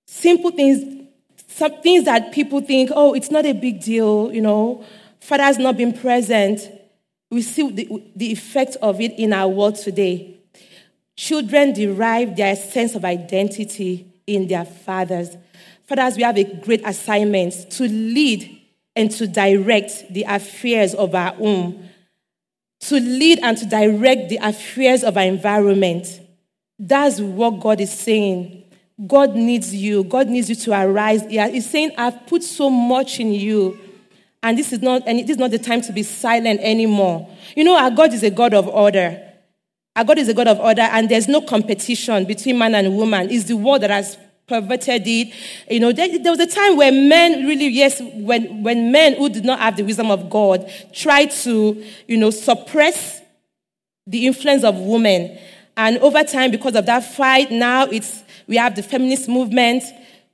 simple 0.09 0.51
things, 0.51 1.07
some 1.47 1.81
things 1.83 2.07
that 2.07 2.33
people 2.33 2.61
think, 2.61 2.91
oh, 2.93 3.15
it's 3.15 3.31
not 3.31 3.47
a 3.47 3.53
big 3.53 3.81
deal, 3.81 4.33
you 4.33 4.41
know, 4.41 4.85
father's 5.21 5.59
not 5.59 5.77
been 5.77 5.93
present. 5.93 6.69
We 7.35 7.43
see 7.43 7.69
the, 7.69 7.89
the 8.15 8.31
effect 8.31 8.77
of 8.81 9.01
it 9.01 9.19
in 9.19 9.33
our 9.33 9.49
world 9.49 9.75
today. 9.75 10.39
Children 11.17 11.73
derive 11.73 12.37
their 12.37 12.55
sense 12.55 12.95
of 12.95 13.05
identity 13.05 14.07
in 14.25 14.47
their 14.47 14.65
fathers. 14.65 15.37
Fathers, 15.85 16.17
we 16.17 16.23
have 16.23 16.39
a 16.39 16.45
great 16.45 16.83
assignment 16.87 17.73
to 17.73 17.89
lead 17.89 18.61
and 18.95 19.11
to 19.11 19.27
direct 19.27 20.05
the 20.13 20.23
affairs 20.23 20.95
of 20.95 21.13
our 21.17 21.35
home, 21.35 21.89
to 22.83 23.01
lead 23.01 23.41
and 23.43 23.59
to 23.59 23.67
direct 23.67 24.29
the 24.29 24.39
affairs 24.41 25.03
of 25.03 25.17
our 25.17 25.25
environment. 25.25 26.21
That's 26.79 27.19
what 27.19 27.59
God 27.59 27.81
is 27.81 27.93
saying. 27.93 28.63
God 29.09 29.35
needs 29.35 29.75
you. 29.75 30.05
God 30.05 30.29
needs 30.29 30.49
you 30.49 30.55
to 30.55 30.83
arise. 30.85 31.23
He's 31.29 31.69
saying, 31.69 31.95
I've 31.99 32.29
put 32.29 32.45
so 32.45 32.71
much 32.71 33.19
in 33.19 33.33
you. 33.33 33.77
And 34.45 34.59
this 34.59 34.75
is 34.75 34.83
not, 34.83 35.03
and 35.07 35.19
it 35.19 35.31
is 35.31 35.39
not 35.39 35.51
the 35.53 35.59
time 35.59 35.81
to 35.81 35.93
be 35.93 36.03
silent 36.03 36.61
anymore. 36.63 37.27
You 37.57 37.65
know, 37.65 37.79
our 37.79 37.91
God 37.91 38.13
is 38.13 38.23
a 38.23 38.31
God 38.31 38.53
of 38.53 38.69
order. 38.69 39.19
Our 39.97 40.05
God 40.05 40.19
is 40.19 40.29
a 40.29 40.35
God 40.35 40.49
of 40.49 40.61
order, 40.61 40.83
and 40.83 41.09
there's 41.09 41.29
no 41.29 41.41
competition 41.41 42.27
between 42.27 42.59
man 42.59 42.75
and 42.75 42.95
woman. 42.95 43.31
It's 43.31 43.45
the 43.45 43.57
world 43.57 43.81
that 43.81 43.91
has 43.91 44.19
perverted 44.47 45.03
it. 45.07 45.33
You 45.71 45.81
know, 45.81 45.93
there, 45.93 46.19
there, 46.19 46.31
was 46.31 46.41
a 46.41 46.47
time 46.47 46.77
where 46.77 46.93
men 46.93 47.47
really, 47.47 47.69
yes, 47.69 48.03
when, 48.03 48.63
when 48.63 48.93
men 48.93 49.15
who 49.15 49.31
did 49.31 49.47
not 49.47 49.61
have 49.61 49.79
the 49.79 49.83
wisdom 49.83 50.11
of 50.11 50.29
God 50.29 50.71
tried 50.93 51.31
to, 51.31 51.83
you 52.07 52.19
know, 52.19 52.29
suppress 52.29 53.23
the 54.07 54.27
influence 54.27 54.63
of 54.63 54.77
women. 54.77 55.39
And 55.75 55.97
over 55.99 56.23
time, 56.23 56.51
because 56.51 56.75
of 56.75 56.85
that 56.85 57.01
fight, 57.01 57.51
now 57.51 57.87
it's, 57.87 58.23
we 58.47 58.57
have 58.57 58.77
the 58.77 58.83
feminist 58.83 59.27
movement 59.27 59.85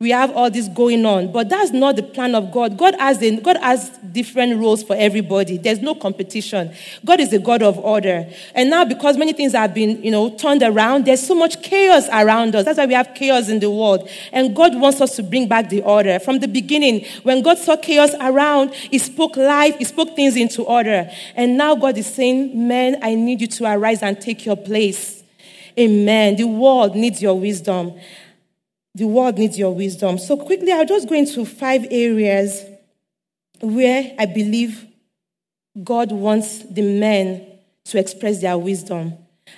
we 0.01 0.09
have 0.09 0.35
all 0.35 0.51
this 0.51 0.67
going 0.67 1.05
on. 1.05 1.31
But 1.31 1.51
that's 1.51 1.73
not 1.73 1.95
the 1.95 2.03
plan 2.03 2.35
of 2.35 2.51
God. 2.51 2.79
God 2.79 2.95
has, 2.99 3.23
a, 3.23 3.37
God 3.37 3.59
has 3.59 3.91
different 4.13 4.59
roles 4.59 4.83
for 4.83 4.97
everybody. 4.97 5.59
There's 5.59 5.81
no 5.81 5.95
competition. 5.95 6.73
God 7.05 7.21
is 7.21 7.35
a 7.35 7.39
God 7.39 7.63
of 7.63 7.79
order. 7.79 8.27
And 8.55 8.71
now 8.71 8.87
because 8.87 9.19
many 9.19 9.35
things 9.35 9.53
have 9.53 9.75
been, 9.75 10.03
you 10.03 10.11
know, 10.11 10.35
turned 10.35 10.63
around, 10.63 11.05
there's 11.05 11.21
so 11.25 11.35
much 11.35 11.63
chaos 11.63 12.09
around 12.09 12.57
us. 12.57 12.65
That's 12.65 12.79
why 12.79 12.87
we 12.87 12.95
have 12.95 13.13
chaos 13.15 13.51
in 13.51 13.61
the 13.61 13.69
world. 13.69 14.09
And 14.33 14.57
God 14.57 14.75
wants 14.75 15.03
us 15.03 15.17
to 15.17 15.23
bring 15.23 15.49
back 15.49 15.69
the 15.69 15.83
order. 15.83 16.19
From 16.19 16.39
the 16.39 16.49
beginning, 16.49 17.05
when 17.23 17.43
God 17.43 17.59
saw 17.59 17.77
chaos 17.77 18.15
around, 18.23 18.73
He 18.73 18.97
spoke 18.97 19.37
life, 19.37 19.77
He 19.77 19.85
spoke 19.85 20.17
things 20.17 20.35
into 20.35 20.63
order. 20.63 21.11
And 21.37 21.59
now 21.59 21.75
God 21.75 21.99
is 21.99 22.07
saying, 22.07 22.69
Men, 22.69 22.97
I 23.03 23.15
need 23.15 23.43
you 23.43 23.49
to 23.49 23.71
arise 23.71 24.03
and 24.03 24.19
take 24.19 24.47
your 24.47 24.57
place. 24.57 25.23
Amen. 25.79 26.37
The 26.37 26.45
world 26.45 26.97
needs 26.97 27.21
your 27.21 27.39
wisdom. 27.39 27.93
The 28.95 29.07
world 29.07 29.39
needs 29.39 29.59
your 29.59 29.75
wisdom. 29.75 30.19
So, 30.19 30.37
quickly, 30.37 30.73
I'll 30.73 30.87
just 30.87 31.09
go 31.09 31.15
into 31.15 31.45
five 31.45 31.87
areas 31.91 32.65
where 33.61 34.15
I 34.19 34.27
believe 34.27 34.87
God 35.83 36.13
wants 36.13 36.63
the 36.65 36.83
men 36.83 37.47
to 37.85 37.99
express 37.99 38.41
their 38.41 38.59
wisdom. 38.59 39.15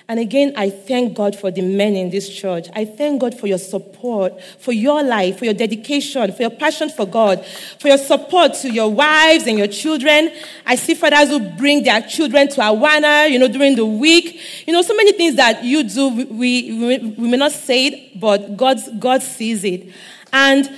And 0.07 0.19
again, 0.19 0.53
I 0.57 0.69
thank 0.69 1.15
God 1.15 1.35
for 1.35 1.49
the 1.49 1.61
men 1.61 1.95
in 1.95 2.09
this 2.09 2.27
church. 2.27 2.67
I 2.75 2.83
thank 2.83 3.21
God 3.21 3.39
for 3.39 3.47
your 3.47 3.57
support, 3.57 4.41
for 4.59 4.73
your 4.73 5.01
life, 5.01 5.39
for 5.39 5.45
your 5.45 5.53
dedication, 5.53 6.31
for 6.33 6.41
your 6.41 6.51
passion 6.51 6.89
for 6.89 7.05
God, 7.05 7.45
for 7.79 7.87
your 7.87 7.97
support 7.97 8.53
to 8.55 8.69
your 8.69 8.91
wives 8.91 9.47
and 9.47 9.57
your 9.57 9.67
children. 9.67 10.31
I 10.65 10.75
see 10.75 10.93
fathers 10.93 11.29
who 11.29 11.39
bring 11.39 11.83
their 11.83 12.01
children 12.01 12.49
to 12.49 12.61
Awana, 12.61 13.29
you 13.29 13.39
know, 13.39 13.47
during 13.47 13.75
the 13.75 13.85
week. 13.85 14.67
You 14.67 14.73
know, 14.73 14.81
so 14.81 14.95
many 14.95 15.13
things 15.13 15.35
that 15.35 15.63
you 15.63 15.83
do, 15.83 16.09
we, 16.09 16.73
we, 16.73 16.97
we 16.97 17.27
may 17.29 17.37
not 17.37 17.53
say 17.53 17.87
it, 17.87 18.19
but 18.19 18.57
God, 18.57 18.77
God 18.99 19.23
sees 19.23 19.63
it. 19.63 19.89
And 20.33 20.69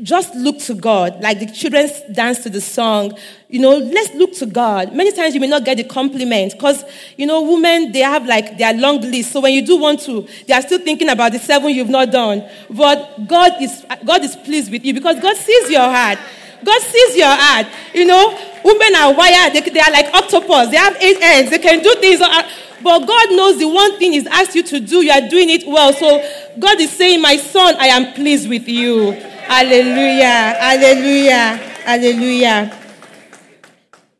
just 0.00 0.32
look 0.36 0.60
to 0.60 0.74
God, 0.74 1.20
like 1.20 1.40
the 1.40 1.46
children 1.46 1.88
dance 2.12 2.38
to 2.44 2.50
the 2.50 2.60
song. 2.60 3.18
You 3.48 3.58
know, 3.58 3.76
let's 3.76 4.14
look 4.14 4.32
to 4.34 4.46
God. 4.46 4.94
Many 4.94 5.10
times 5.12 5.34
you 5.34 5.40
may 5.40 5.48
not 5.48 5.64
get 5.64 5.76
the 5.76 5.84
compliment 5.84 6.52
because, 6.52 6.84
you 7.16 7.26
know, 7.26 7.42
women, 7.42 7.90
they 7.90 8.00
have 8.00 8.26
like 8.26 8.58
their 8.58 8.72
long 8.74 9.00
list. 9.00 9.32
So 9.32 9.40
when 9.40 9.52
you 9.52 9.66
do 9.66 9.76
want 9.76 10.00
to, 10.02 10.26
they 10.46 10.54
are 10.54 10.62
still 10.62 10.78
thinking 10.78 11.08
about 11.08 11.32
the 11.32 11.40
seven 11.40 11.70
you've 11.70 11.88
not 11.88 12.12
done. 12.12 12.48
But 12.70 13.26
God 13.26 13.60
is, 13.60 13.84
God 14.04 14.22
is 14.22 14.36
pleased 14.36 14.70
with 14.70 14.84
you 14.84 14.94
because 14.94 15.18
God 15.18 15.36
sees 15.36 15.70
your 15.70 15.80
heart. 15.80 16.18
God 16.64 16.80
sees 16.82 17.16
your 17.16 17.34
heart. 17.34 17.66
You 17.92 18.04
know, 18.04 18.38
women 18.64 18.94
are 18.94 19.14
wired. 19.14 19.52
They, 19.52 19.68
they 19.68 19.80
are 19.80 19.90
like 19.90 20.14
octopus. 20.14 20.70
They 20.70 20.76
have 20.76 20.96
eight 21.02 21.18
ends. 21.20 21.50
They 21.50 21.58
can 21.58 21.82
do 21.82 21.92
things. 21.96 22.20
Uh, 22.20 22.48
but 22.84 23.04
God 23.04 23.30
knows 23.30 23.58
the 23.58 23.66
one 23.66 23.98
thing 23.98 24.12
He's 24.12 24.28
asked 24.28 24.54
you 24.54 24.62
to 24.62 24.78
do. 24.78 25.02
You 25.02 25.10
are 25.10 25.28
doing 25.28 25.50
it 25.50 25.66
well. 25.66 25.92
So 25.92 26.24
God 26.56 26.80
is 26.80 26.92
saying, 26.92 27.20
my 27.20 27.36
son, 27.36 27.74
I 27.80 27.86
am 27.86 28.14
pleased 28.14 28.48
with 28.48 28.68
you. 28.68 29.35
Hallelujah. 29.48 30.56
Hallelujah. 30.58 31.56
Hallelujah. 31.84 32.82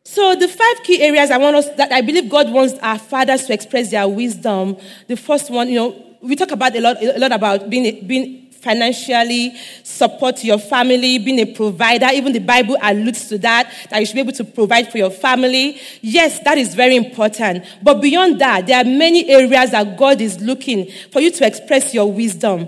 So 0.03 0.35
the 0.35 0.47
five 0.47 0.83
key 0.83 1.01
areas 1.01 1.29
I 1.29 1.37
want 1.37 1.57
us 1.57 1.69
that 1.75 1.91
I 1.91 2.01
believe 2.01 2.29
God 2.29 2.51
wants 2.51 2.73
our 2.81 2.97
fathers 2.97 3.45
to 3.45 3.53
express 3.53 3.91
their 3.91 4.07
wisdom. 4.07 4.77
The 5.07 5.17
first 5.17 5.51
one, 5.51 5.69
you 5.69 5.75
know, 5.75 6.17
we 6.21 6.35
talk 6.35 6.51
about 6.51 6.75
a 6.75 6.81
lot, 6.81 7.03
a 7.03 7.19
lot 7.19 7.31
about 7.31 7.69
being, 7.69 8.07
being 8.07 8.47
financially 8.51 9.55
support 9.83 10.43
your 10.43 10.57
family, 10.57 11.19
being 11.19 11.39
a 11.39 11.45
provider. 11.53 12.07
Even 12.13 12.33
the 12.33 12.39
Bible 12.39 12.77
alludes 12.81 13.27
to 13.29 13.37
that, 13.37 13.71
that 13.89 13.99
you 13.99 14.05
should 14.05 14.15
be 14.15 14.21
able 14.21 14.33
to 14.33 14.43
provide 14.43 14.91
for 14.91 14.97
your 14.97 15.11
family. 15.11 15.79
Yes, 16.01 16.39
that 16.39 16.57
is 16.57 16.73
very 16.73 16.95
important. 16.95 17.65
But 17.83 18.01
beyond 18.01 18.41
that, 18.41 18.65
there 18.65 18.77
are 18.77 18.83
many 18.83 19.29
areas 19.29 19.71
that 19.71 19.97
God 19.97 20.19
is 20.21 20.39
looking 20.41 20.89
for 21.11 21.19
you 21.19 21.31
to 21.31 21.45
express 21.45 21.93
your 21.93 22.11
wisdom. 22.11 22.67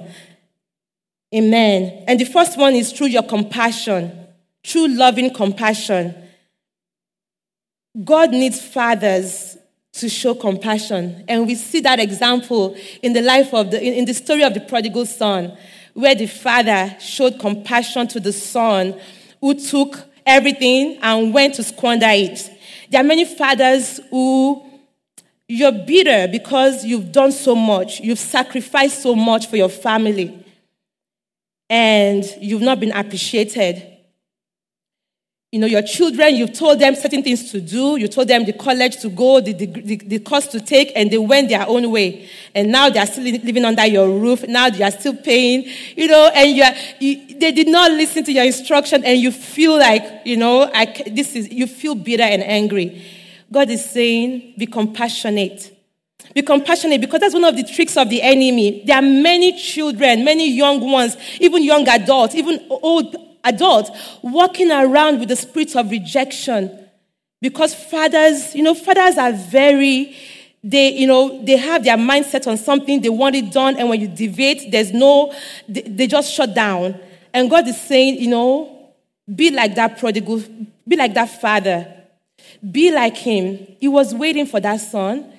Amen. 1.34 2.04
And 2.08 2.20
the 2.20 2.26
first 2.26 2.58
one 2.58 2.74
is 2.74 2.92
through 2.92 3.08
your 3.08 3.24
compassion, 3.24 4.12
true 4.64 4.88
loving 4.88 5.32
compassion. 5.32 6.16
God 8.04 8.32
needs 8.32 8.62
fathers 8.62 9.58
to 9.94 10.10
show 10.10 10.34
compassion. 10.34 11.24
And 11.28 11.46
we 11.46 11.56
see 11.56 11.82
that 11.82 12.00
example 12.00 12.76
in 13.04 13.14
the 13.14 13.22
life 13.22 13.54
of 13.54 13.72
the, 13.72 13.82
in 13.82 14.06
the 14.06 14.14
story 14.14 14.44
of 14.44 14.54
the 14.54 14.62
prodigal 14.62 15.06
son, 15.06 15.56
where 15.94 16.16
the 16.16 16.28
father 16.28 16.96
showed 17.00 17.40
compassion 17.40 18.08
to 18.08 18.20
the 18.20 18.34
son 18.34 19.00
who 19.40 19.54
took 19.54 20.00
everything 20.26 20.98
and 21.02 21.34
went 21.34 21.56
to 21.56 21.64
squander 21.64 22.08
it. 22.10 22.50
There 22.90 23.02
are 23.02 23.08
many 23.08 23.26
fathers 23.26 24.00
who 24.10 24.64
you're 25.48 25.72
bitter 25.72 26.28
because 26.32 26.86
you've 26.86 27.12
done 27.12 27.32
so 27.32 27.56
much, 27.56 28.00
you've 28.00 28.20
sacrificed 28.20 29.04
so 29.04 29.16
much 29.16 29.48
for 29.48 29.58
your 29.58 29.70
family 29.70 30.46
and 31.70 32.26
you've 32.40 32.62
not 32.62 32.80
been 32.80 32.92
appreciated. 32.92 33.86
You 35.52 35.60
know, 35.60 35.68
your 35.68 35.82
children, 35.82 36.36
you've 36.36 36.54
told 36.54 36.80
them 36.80 36.94
certain 36.94 37.24
things 37.24 37.52
to 37.52 37.60
do, 37.60 37.98
you 37.98 38.08
told 38.08 38.28
them 38.28 38.46
the 38.46 38.54
college 38.54 38.98
to 39.02 39.10
go, 39.10 39.42
the, 39.42 39.54
the, 39.54 39.96
the, 39.96 40.20
course 40.20 40.46
to 40.48 40.60
take, 40.60 40.92
and 40.96 41.10
they 41.10 41.18
went 41.18 41.50
their 41.50 41.68
own 41.68 41.90
way. 41.90 42.30
And 42.54 42.72
now 42.72 42.90
they 42.90 43.00
are 43.00 43.08
still 43.08 43.24
living 43.24 43.66
under 43.66 43.86
your 43.88 44.08
roof. 44.20 44.48
Now 44.48 44.70
they 44.70 44.84
are 44.84 44.92
still 44.92 45.16
paying, 45.16 45.66
you 45.96 46.08
know, 46.08 46.30
and 46.36 46.56
you, 46.56 46.64
are, 46.64 46.74
you 47.00 47.40
they 47.40 47.52
did 47.52 47.68
not 47.68 47.90
listen 47.92 48.24
to 48.26 48.32
your 48.32 48.46
instruction, 48.46 49.04
and 49.04 49.20
you 49.20 49.32
feel 49.32 49.80
like, 49.80 50.22
you 50.24 50.38
know, 50.38 50.70
I, 50.72 50.86
this 51.10 51.36
is, 51.36 51.52
you 51.52 51.66
feel 51.66 51.96
bitter 51.96 52.24
and 52.24 52.44
angry. 52.44 53.04
God 53.52 53.72
is 53.72 53.84
saying, 53.90 54.54
be 54.56 54.68
compassionate. 54.68 55.76
Be 56.34 56.42
compassionate 56.42 57.02
because 57.02 57.20
that's 57.22 57.34
one 57.34 57.44
of 57.44 57.56
the 57.56 57.64
tricks 57.64 57.98
of 57.98 58.10
the 58.10 58.22
enemy. 58.22 58.84
There 58.86 58.96
are 58.96 59.02
many 59.02 59.58
children, 59.60 60.24
many 60.24 60.50
young 60.52 60.80
ones, 60.92 61.18
even 61.40 61.64
young 61.64 61.88
adults, 61.88 62.36
even 62.36 62.66
old 62.70 63.16
adults 63.44 63.90
walking 64.22 64.72
around 64.72 65.20
with 65.20 65.30
the 65.30 65.36
spirit 65.36 65.76
of 65.76 65.90
rejection. 65.90 66.88
Because 67.42 67.74
fathers, 67.74 68.54
you 68.54 68.64
know, 68.64 68.76
fathers 68.76 69.18
are 69.18 69.32
very, 69.32 70.16
they, 70.64 70.94
you 70.94 71.08
know, 71.08 71.44
they 71.44 71.56
have 71.56 71.84
their 71.84 71.98
mindset 71.98 72.48
on 72.48 72.58
something, 72.58 73.02
they 73.02 73.10
want 73.10 73.36
it 73.36 73.52
done, 73.52 73.78
and 73.78 73.90
when 73.90 74.02
you 74.02 74.08
deviate, 74.08 74.72
there's 74.72 74.92
no, 74.92 75.34
they, 75.68 75.82
they 75.82 76.08
just 76.08 76.34
shut 76.34 76.54
down. 76.54 77.00
And 77.34 77.50
God 77.50 77.68
is 77.68 77.80
saying, 77.80 78.20
you 78.20 78.30
know, 78.30 78.92
be 79.34 79.52
like 79.52 79.76
that 79.76 79.98
prodigal, 80.00 80.44
be 80.88 80.96
like 80.96 81.14
that 81.14 81.42
father, 81.42 81.88
be 82.70 82.92
like 82.92 83.16
him. 83.16 83.68
He 83.80 83.88
was 83.88 84.14
waiting 84.14 84.46
for 84.46 84.60
that 84.60 84.82
son. 84.82 85.32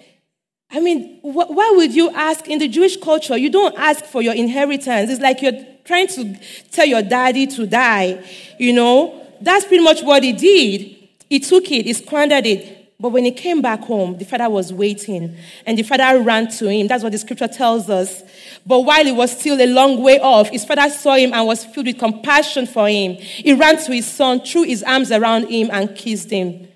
I 0.72 0.80
mean, 0.80 1.20
wh- 1.20 1.50
why 1.50 1.72
would 1.76 1.94
you 1.94 2.11
ask 2.11 2.46
in 2.48 2.59
the 2.59 2.68
Jewish 2.68 2.96
culture? 2.96 3.37
You 3.37 3.50
don't 3.50 3.76
ask 3.76 4.04
for 4.04 4.22
your 4.22 4.35
inheritance. 4.35 5.11
It's 5.11 5.20
like 5.20 5.42
you're 5.42 5.64
trying 5.85 6.06
to 6.09 6.37
tell 6.70 6.87
your 6.87 7.02
daddy 7.02 7.46
to 7.48 7.66
die. 7.66 8.24
You 8.59 8.72
know, 8.72 9.26
that's 9.40 9.64
pretty 9.64 9.83
much 9.83 10.02
what 10.02 10.22
he 10.22 10.33
did. 10.33 10.96
He 11.28 11.40
took 11.40 11.70
it, 11.70 11.87
he 11.87 11.92
squandered 11.92 12.46
it. 12.46 12.76
But 13.00 13.11
when 13.11 13.24
he 13.24 13.33
came 13.33 13.62
back 13.62 13.80
home, 13.80 14.18
the 14.18 14.26
father 14.26 14.50
was 14.50 14.74
waiting, 14.74 15.35
and 15.64 15.78
the 15.78 15.83
father 15.83 16.20
ran 16.20 16.50
to 16.50 16.68
him. 16.68 16.87
That's 16.87 17.02
what 17.02 17.12
the 17.12 17.18
scripture 17.18 17.48
tells 17.48 17.88
us. 17.88 18.22
But 18.66 18.80
while 18.80 19.04
he 19.04 19.12
was 19.12 19.38
still 19.38 19.59
a 19.59 19.66
long 19.66 20.02
way 20.02 20.20
off, 20.20 20.50
his 20.50 20.66
father 20.66 20.90
saw 20.90 21.14
him 21.14 21.33
and 21.33 21.46
was 21.46 21.64
filled 21.64 21.87
with 21.87 21.98
compassion 21.98 22.66
for 22.66 22.88
him. 22.88 23.14
He 23.14 23.54
ran 23.54 23.78
to 23.78 23.92
his 23.94 24.06
son, 24.06 24.40
threw 24.40 24.64
his 24.64 24.83
arms 24.83 25.11
around 25.11 25.48
him, 25.48 25.70
and 25.72 25.96
kissed 25.96 26.28
him. 26.28 26.68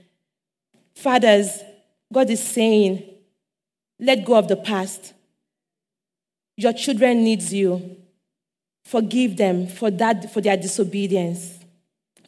Fathers, 0.94 1.62
God 2.10 2.30
is 2.30 2.42
saying, 2.42 3.04
let 4.04 4.24
go 4.24 4.34
of 4.34 4.48
the 4.48 4.56
past. 4.56 5.12
Your 6.56 6.72
children 6.72 7.24
needs 7.24 7.52
you. 7.52 7.96
Forgive 8.84 9.36
them 9.36 9.66
for 9.66 9.90
that 9.90 10.32
for 10.32 10.40
their 10.40 10.56
disobedience. 10.56 11.58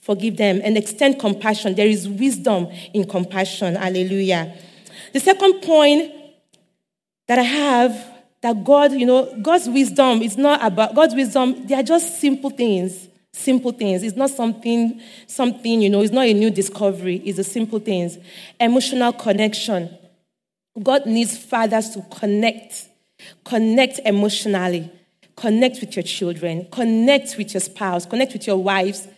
Forgive 0.01 0.37
them 0.37 0.61
and 0.65 0.77
extend 0.77 1.19
compassion. 1.19 1.75
There 1.75 1.87
is 1.87 2.09
wisdom 2.09 2.69
in 2.95 3.09
compassion. 3.09 3.75
Hallelujah. 3.75 4.57
The 5.13 5.21
second 5.21 5.63
point 5.63 6.13
that 7.27 7.39
I 7.39 7.43
have 7.43 8.17
that 8.41 8.63
God, 8.65 8.93
you 8.93 9.07
know, 9.07 9.37
God's 9.43 9.69
wisdom 9.69 10.23
is 10.23 10.37
not 10.37 10.65
about 10.65 10.95
God's 10.95 11.15
wisdom, 11.15 11.67
they 11.67 11.75
are 11.75 11.83
just 11.83 12.21
simple 12.21 12.51
things. 12.51 13.09
Simple 13.33 13.73
things. 13.73 14.03
It's 14.03 14.17
not 14.17 14.31
something, 14.31 15.01
something, 15.27 15.83
you 15.83 15.91
know, 15.91 16.01
it's 16.01 16.13
not 16.13 16.27
a 16.27 16.33
new 16.33 16.51
discovery. 16.51 17.17
It's 17.25 17.37
the 17.37 17.45
simple 17.45 17.81
things. 17.81 18.17
Emotional 18.59 19.13
connection. 19.13 19.91
God 20.83 21.07
needs 21.07 21.37
fathers 21.37 21.91
to 21.91 22.03
connect, 22.11 22.89
connect 23.45 23.99
emotionally, 24.01 24.91
connect 25.37 25.81
with 25.81 25.97
your 25.97 26.03
children, 26.03 26.67
connect 26.71 27.37
with 27.37 27.55
your 27.55 27.61
spouse, 27.61 28.07
connect 28.07 28.33
with 28.33 28.47
your 28.47 28.57
wives. 28.57 29.09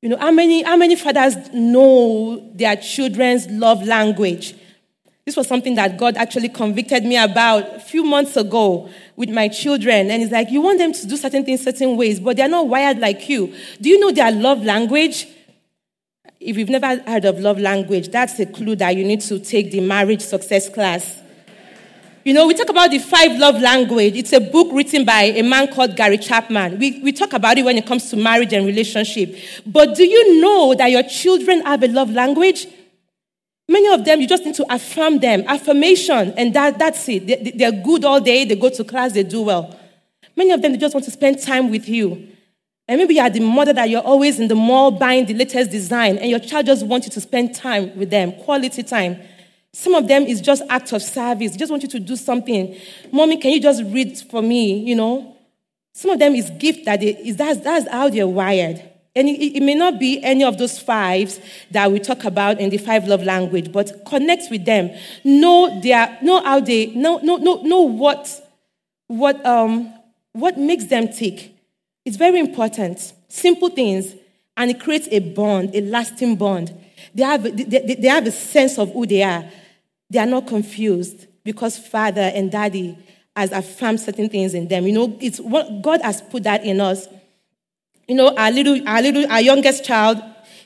You 0.00 0.08
know, 0.08 0.16
how 0.16 0.32
many, 0.32 0.62
how 0.62 0.76
many 0.76 0.96
fathers 0.96 1.36
know 1.52 2.50
their 2.54 2.76
children's 2.76 3.46
love 3.48 3.86
language? 3.86 4.54
This 5.24 5.36
was 5.36 5.46
something 5.46 5.76
that 5.76 5.98
God 5.98 6.16
actually 6.16 6.48
convicted 6.48 7.04
me 7.04 7.16
about 7.16 7.76
a 7.76 7.80
few 7.80 8.02
months 8.02 8.36
ago 8.36 8.90
with 9.14 9.30
my 9.30 9.46
children. 9.46 10.10
And 10.10 10.20
it's 10.20 10.32
like, 10.32 10.50
you 10.50 10.60
want 10.60 10.78
them 10.78 10.92
to 10.92 11.06
do 11.06 11.16
certain 11.16 11.44
things 11.44 11.62
certain 11.62 11.96
ways, 11.96 12.18
but 12.18 12.36
they're 12.36 12.48
not 12.48 12.66
wired 12.66 12.98
like 12.98 13.28
you. 13.28 13.54
Do 13.80 13.88
you 13.88 14.00
know 14.00 14.10
their 14.10 14.32
love 14.32 14.64
language? 14.64 15.28
If 16.44 16.56
you've 16.56 16.68
never 16.68 17.00
heard 17.02 17.24
of 17.24 17.38
love 17.38 17.58
language, 17.58 18.08
that's 18.08 18.38
a 18.40 18.46
clue 18.46 18.76
that 18.76 18.96
you 18.96 19.04
need 19.04 19.20
to 19.22 19.38
take 19.38 19.70
the 19.70 19.80
marriage 19.80 20.22
success 20.22 20.68
class. 20.68 21.20
You 22.24 22.34
know, 22.34 22.46
we 22.46 22.54
talk 22.54 22.68
about 22.68 22.90
the 22.90 22.98
five 22.98 23.38
love 23.38 23.60
language. 23.60 24.14
It's 24.16 24.32
a 24.32 24.40
book 24.40 24.68
written 24.72 25.04
by 25.04 25.22
a 25.22 25.42
man 25.42 25.72
called 25.72 25.96
Gary 25.96 26.18
Chapman. 26.18 26.78
We, 26.78 27.00
we 27.02 27.12
talk 27.12 27.32
about 27.32 27.58
it 27.58 27.64
when 27.64 27.76
it 27.76 27.86
comes 27.86 28.10
to 28.10 28.16
marriage 28.16 28.52
and 28.52 28.64
relationship. 28.64 29.36
But 29.66 29.96
do 29.96 30.04
you 30.04 30.40
know 30.40 30.74
that 30.74 30.90
your 30.90 31.02
children 31.02 31.62
have 31.62 31.82
a 31.82 31.88
love 31.88 32.10
language? 32.10 32.66
Many 33.68 33.88
of 33.88 34.04
them, 34.04 34.20
you 34.20 34.28
just 34.28 34.44
need 34.44 34.54
to 34.56 34.66
affirm 34.72 35.18
them. 35.18 35.44
Affirmation, 35.46 36.32
and 36.36 36.54
that, 36.54 36.78
that's 36.78 37.08
it. 37.08 37.26
They, 37.26 37.52
they're 37.56 37.72
good 37.72 38.04
all 38.04 38.20
day, 38.20 38.44
they 38.44 38.56
go 38.56 38.70
to 38.70 38.84
class, 38.84 39.12
they 39.12 39.24
do 39.24 39.42
well. 39.42 39.78
Many 40.36 40.50
of 40.50 40.62
them, 40.62 40.72
they 40.72 40.78
just 40.78 40.94
want 40.94 41.04
to 41.04 41.10
spend 41.10 41.40
time 41.42 41.70
with 41.70 41.88
you. 41.88 42.31
And 42.88 42.98
maybe 42.98 43.14
you 43.14 43.20
are 43.20 43.30
the 43.30 43.40
mother 43.40 43.72
that 43.72 43.88
you're 43.88 44.02
always 44.02 44.40
in 44.40 44.48
the 44.48 44.54
mall 44.54 44.90
buying 44.90 45.26
the 45.26 45.34
latest 45.34 45.70
design, 45.70 46.18
and 46.18 46.28
your 46.28 46.40
child 46.40 46.66
just 46.66 46.84
wants 46.84 47.06
you 47.06 47.12
to 47.12 47.20
spend 47.20 47.54
time 47.54 47.96
with 47.96 48.10
them, 48.10 48.32
quality 48.32 48.82
time. 48.82 49.18
Some 49.72 49.94
of 49.94 50.08
them 50.08 50.24
is 50.24 50.40
just 50.40 50.62
act 50.68 50.92
of 50.92 51.02
service. 51.02 51.56
Just 51.56 51.70
want 51.70 51.82
you 51.82 51.88
to 51.88 52.00
do 52.00 52.16
something. 52.16 52.76
Mommy, 53.10 53.38
can 53.38 53.52
you 53.52 53.60
just 53.60 53.82
read 53.84 54.18
for 54.30 54.42
me? 54.42 54.78
You 54.80 54.96
know. 54.96 55.36
Some 55.94 56.10
of 56.10 56.18
them 56.18 56.34
is 56.34 56.50
gift 56.58 56.86
that 56.86 57.00
they, 57.00 57.16
is 57.16 57.36
that's, 57.36 57.60
that's 57.60 57.88
how 57.88 58.08
they're 58.08 58.26
wired. 58.26 58.82
And 59.14 59.28
it, 59.28 59.56
it, 59.56 59.62
may 59.62 59.74
not 59.74 59.98
be 59.98 60.22
any 60.24 60.42
of 60.42 60.56
those 60.56 60.78
fives 60.78 61.38
that 61.70 61.92
we 61.92 61.98
talk 61.98 62.24
about 62.24 62.60
in 62.60 62.70
the 62.70 62.78
five 62.78 63.06
love 63.06 63.22
language, 63.22 63.70
but 63.70 64.06
connect 64.06 64.50
with 64.50 64.64
them. 64.64 64.90
Know 65.22 65.80
their, 65.82 66.18
know 66.22 66.42
how 66.42 66.60
they, 66.60 66.86
know, 66.86 67.18
know, 67.18 67.36
know, 67.36 67.62
know 67.62 67.82
what, 67.82 68.40
what, 69.08 69.44
um, 69.44 69.92
what 70.32 70.58
makes 70.58 70.86
them 70.86 71.08
tick. 71.12 71.51
It's 72.04 72.16
very 72.16 72.38
important. 72.38 73.12
Simple 73.28 73.68
things, 73.68 74.14
and 74.56 74.70
it 74.70 74.80
creates 74.80 75.08
a 75.10 75.20
bond, 75.20 75.74
a 75.74 75.80
lasting 75.80 76.36
bond. 76.36 76.74
They 77.14 77.22
have, 77.22 77.42
they, 77.42 77.94
they 77.94 78.08
have 78.08 78.26
a 78.26 78.32
sense 78.32 78.78
of 78.78 78.92
who 78.92 79.06
they 79.06 79.22
are. 79.22 79.44
They 80.10 80.18
are 80.18 80.26
not 80.26 80.46
confused 80.46 81.26
because 81.44 81.78
father 81.78 82.20
and 82.20 82.50
daddy 82.50 82.98
has 83.36 83.52
affirmed 83.52 84.00
certain 84.00 84.28
things 84.28 84.54
in 84.54 84.68
them. 84.68 84.86
You 84.86 84.92
know, 84.92 85.16
it's 85.20 85.40
what 85.40 85.82
God 85.82 86.02
has 86.02 86.20
put 86.20 86.42
that 86.44 86.64
in 86.64 86.80
us. 86.80 87.08
You 88.06 88.16
know, 88.16 88.34
our 88.36 88.50
little, 88.50 88.86
our 88.86 89.00
little, 89.00 89.30
our 89.30 89.40
youngest 89.40 89.84
child, 89.84 90.22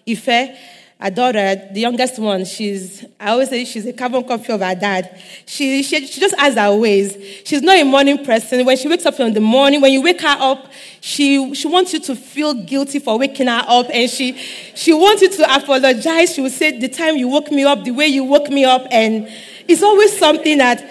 Ife, 0.08 0.56
our 0.98 1.10
daughter, 1.10 1.68
the 1.72 1.80
youngest 1.80 2.18
one, 2.18 2.46
she's, 2.46 3.04
I 3.20 3.32
always 3.32 3.50
say 3.50 3.66
she's 3.66 3.84
a 3.84 3.92
carbon 3.92 4.24
copy 4.24 4.50
of 4.50 4.60
her 4.60 4.74
dad. 4.74 5.20
She, 5.44 5.82
she, 5.82 6.06
she 6.06 6.20
just 6.20 6.34
has 6.38 6.54
her 6.54 6.74
ways. 6.74 7.14
She's 7.44 7.60
not 7.60 7.76
a 7.76 7.84
morning 7.84 8.24
person. 8.24 8.64
When 8.64 8.78
she 8.78 8.88
wakes 8.88 9.04
up 9.04 9.20
in 9.20 9.34
the 9.34 9.40
morning, 9.40 9.82
when 9.82 9.92
you 9.92 10.00
wake 10.00 10.22
her 10.22 10.36
up, 10.38 10.72
she, 11.02 11.52
she 11.54 11.68
wants 11.68 11.92
you 11.92 12.00
to 12.00 12.16
feel 12.16 12.54
guilty 12.54 12.98
for 12.98 13.18
waking 13.18 13.46
her 13.46 13.62
up 13.68 13.88
and 13.92 14.08
she, 14.08 14.38
she 14.74 14.94
wants 14.94 15.20
you 15.20 15.28
to 15.28 15.54
apologize. 15.54 16.34
She 16.34 16.40
will 16.40 16.48
say, 16.48 16.78
the 16.78 16.88
time 16.88 17.16
you 17.16 17.28
woke 17.28 17.50
me 17.50 17.64
up, 17.64 17.84
the 17.84 17.90
way 17.90 18.06
you 18.06 18.24
woke 18.24 18.48
me 18.48 18.64
up. 18.64 18.86
And 18.90 19.28
it's 19.68 19.82
always 19.82 20.18
something 20.18 20.56
that 20.56 20.82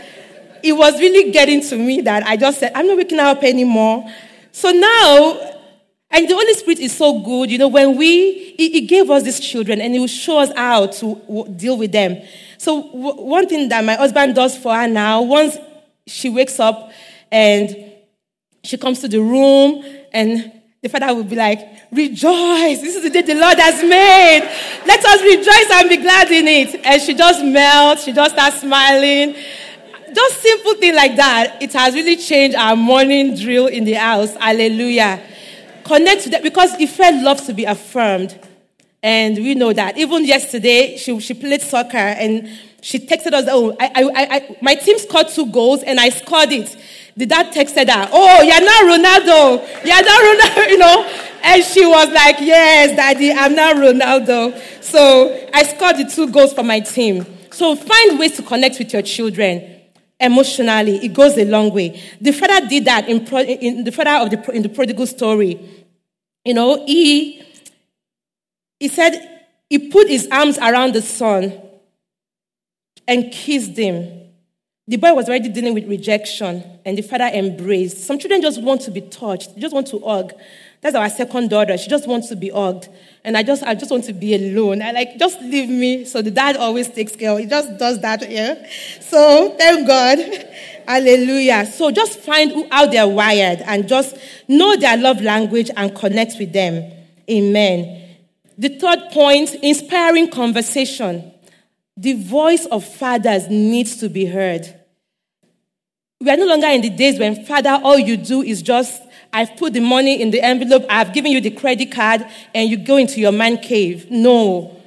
it 0.62 0.74
was 0.74 1.00
really 1.00 1.32
getting 1.32 1.62
to 1.62 1.78
me 1.78 2.02
that 2.02 2.22
I 2.28 2.38
just 2.38 2.60
said, 2.60 2.74
I'm 2.76 2.86
not 2.86 2.98
waking 2.98 3.18
her 3.18 3.26
up 3.26 3.44
anymore. 3.44 4.08
So 4.52 4.72
now 4.72 5.55
and 6.16 6.30
the 6.30 6.34
Holy 6.34 6.54
Spirit 6.54 6.80
is 6.80 6.96
so 6.96 7.20
good. 7.20 7.52
You 7.52 7.58
know, 7.58 7.68
when 7.68 7.98
we, 7.98 8.56
He, 8.58 8.82
gave 8.88 9.10
us 9.10 9.24
these 9.24 9.40
children 9.40 9.82
and 9.82 9.94
He 9.94 10.00
will 10.00 10.08
show 10.08 10.40
us 10.40 10.50
how 10.56 10.88
to 10.88 11.54
deal 11.58 11.78
with 11.78 11.92
them. 11.92 12.22
So, 12.58 12.80
one 12.80 13.48
thing 13.50 13.68
that 13.68 13.84
my 13.84 13.96
husband 13.96 14.34
does 14.34 14.58
for 14.58 14.74
her 14.74 14.88
now, 14.88 15.22
once 15.22 15.58
she 16.08 16.30
wakes 16.30 16.58
up 16.58 16.92
and 17.30 17.92
she 18.64 18.78
comes 18.78 19.00
to 19.02 19.10
the 19.10 19.20
room 19.20 19.84
and 20.14 20.54
the 20.82 20.88
father 20.88 21.14
will 21.14 21.26
be 21.26 21.36
like, 21.36 21.60
Rejoice. 21.92 22.80
This 22.82 22.96
is 22.96 23.04
the 23.04 23.10
day 23.10 23.22
the 23.22 23.36
Lord 23.36 23.58
has 23.58 23.82
made. 23.82 24.42
Let 24.86 25.06
us 25.06 25.22
rejoice 25.22 25.72
and 25.72 25.90
be 25.90 25.98
glad 25.98 26.32
in 26.32 26.48
it. 26.48 26.86
And 26.86 27.02
she 27.02 27.14
just 27.14 27.44
melts. 27.44 28.04
She 28.04 28.14
just 28.14 28.34
starts 28.34 28.62
smiling. 28.62 29.36
Just 30.14 30.42
simple 30.42 30.76
thing 30.76 30.96
like 30.96 31.16
that. 31.18 31.58
It 31.62 31.74
has 31.74 31.94
really 31.94 32.16
changed 32.16 32.56
our 32.56 32.76
morning 32.76 33.36
drill 33.36 33.68
in 33.68 33.84
the 33.84 33.94
house. 33.94 34.34
Hallelujah. 34.36 35.22
Connect 35.86 36.24
to 36.24 36.30
that 36.32 36.42
because 36.42 36.74
Ife 36.74 37.00
loves 37.00 37.46
to 37.46 37.54
be 37.54 37.64
affirmed. 37.64 38.40
And 39.04 39.38
we 39.38 39.54
know 39.54 39.72
that. 39.72 39.98
Even 40.00 40.26
yesterday, 40.26 40.98
she, 40.98 41.20
she 41.20 41.36
played 41.36 41.62
soccer 41.62 41.98
and 41.98 42.50
she 42.82 42.98
texted 42.98 43.34
us, 43.34 43.46
Oh, 43.48 43.78
I, 43.80 43.92
I, 43.96 44.36
I, 44.36 44.58
my 44.64 44.74
team 44.74 44.98
scored 44.98 45.28
two 45.30 45.46
goals 45.52 45.84
and 45.84 46.00
I 46.00 46.10
scored 46.10 46.52
it. 46.52 46.76
The 47.16 47.28
dad 47.28 47.54
texted 47.54 47.88
her, 47.88 48.10
Oh, 48.12 48.42
you're 48.42 48.62
not 48.62 48.84
Ronaldo. 48.84 49.86
You're 49.86 50.04
not 50.04 50.56
Ronaldo, 50.56 50.70
you 50.72 50.78
know. 50.80 51.22
And 51.44 51.64
she 51.64 51.86
was 51.86 52.10
like, 52.12 52.38
Yes, 52.40 52.96
daddy, 52.96 53.32
I'm 53.32 53.54
not 53.54 53.76
Ronaldo. 53.76 54.84
So 54.84 55.50
I 55.54 55.62
scored 55.64 55.98
the 55.98 56.06
two 56.06 56.32
goals 56.32 56.54
for 56.54 56.64
my 56.64 56.80
team. 56.80 57.28
So 57.52 57.76
find 57.76 58.18
ways 58.18 58.36
to 58.38 58.42
connect 58.42 58.80
with 58.80 58.92
your 58.92 59.04
children 59.04 59.75
emotionally. 60.20 60.98
It 61.04 61.14
goes 61.14 61.38
a 61.38 61.46
long 61.46 61.74
way. 61.74 62.02
The 62.22 62.32
father 62.32 62.68
did 62.68 62.86
that 62.86 63.10
in, 63.10 63.26
pro, 63.26 63.40
in 63.42 63.84
the 63.84 63.92
father 63.92 64.24
of 64.24 64.30
the 64.30 64.52
in 64.52 64.62
the 64.62 64.70
prodigal 64.70 65.08
story. 65.08 65.60
You 66.44 66.54
know, 66.54 66.86
he 66.86 67.44
he 68.80 68.88
said 68.88 69.44
he 69.70 69.90
put 69.90 70.08
his 70.08 70.28
arms 70.32 70.58
around 70.58 70.94
the 70.94 71.02
son 71.02 71.54
and 73.08 73.32
kissed 73.32 73.78
him. 73.78 74.22
The 74.88 74.98
boy 74.98 75.14
was 75.14 75.28
already 75.28 75.50
dealing 75.50 75.74
with 75.74 75.88
rejection, 75.88 76.64
and 76.86 76.98
the 76.98 77.02
father 77.02 77.26
embraced. 77.26 77.98
Some 78.06 78.20
children 78.20 78.42
just 78.42 78.62
want 78.62 78.82
to 78.82 78.92
be 78.92 79.02
touched, 79.02 79.56
they 79.56 79.62
just 79.62 79.74
want 79.74 79.88
to 79.88 80.00
hug. 80.00 80.34
That's 80.86 80.96
our 80.96 81.10
second 81.10 81.50
daughter. 81.50 81.80
She 81.80 81.90
just 81.90 82.08
wants 82.08 82.30
to 82.30 82.36
be 82.36 82.50
hugged. 82.50 82.90
And 83.24 83.36
I 83.36 83.42
just, 83.42 83.64
I 83.64 83.74
just 83.74 83.90
want 83.90 84.04
to 84.04 84.14
be 84.14 84.36
alone. 84.36 84.84
I 84.84 84.92
like, 84.92 85.18
just 85.18 85.42
leave 85.42 85.68
me. 85.68 86.06
So 86.06 86.22
the 86.22 86.30
dad 86.30 86.58
always 86.58 86.88
takes 86.90 87.16
care. 87.16 87.36
He 87.40 87.48
just 87.48 87.80
does 87.80 88.00
that. 88.02 88.30
Yeah? 88.30 88.54
So 89.02 89.56
thank 89.58 89.88
God. 89.88 90.20
Hallelujah. 90.88 91.66
So 91.66 91.90
just 91.90 92.20
find 92.20 92.72
how 92.72 92.86
they're 92.86 93.08
wired 93.08 93.64
and 93.64 93.88
just 93.88 94.16
know 94.48 94.76
their 94.76 94.96
love 94.96 95.20
language 95.22 95.72
and 95.76 95.96
connect 95.96 96.34
with 96.38 96.54
them. 96.54 96.94
Amen. 97.32 98.18
The 98.56 98.70
third 98.78 99.10
point, 99.12 99.56
inspiring 99.64 100.30
conversation. 100.30 101.34
The 101.98 102.14
voice 102.14 102.68
of 102.68 102.86
fathers 102.86 103.48
needs 103.48 103.98
to 103.98 104.08
be 104.08 104.26
heard. 104.26 104.72
We 106.22 106.30
are 106.30 106.38
no 106.38 106.46
longer 106.46 106.68
in 106.68 106.82
the 106.82 106.92
days 106.92 107.18
when 107.18 107.44
father, 107.44 107.82
all 107.84 107.98
you 107.98 108.18
do 108.18 108.44
is 108.44 108.62
just 108.62 109.02
I've 109.36 109.58
put 109.58 109.74
the 109.74 109.82
money 109.82 110.22
in 110.22 110.32
the 110.32 110.42
envelope, 110.42 110.86
I've 110.90 111.12
given 111.12 111.34
you 111.34 111.42
the 111.42 111.52
credit 111.52 111.92
card, 111.92 112.26
and 112.54 112.70
you 112.70 112.78
go 112.78 112.96
into 112.96 113.20
your 113.20 113.34
man 113.34 113.58
cave. 113.58 114.10
No. 114.10 114.82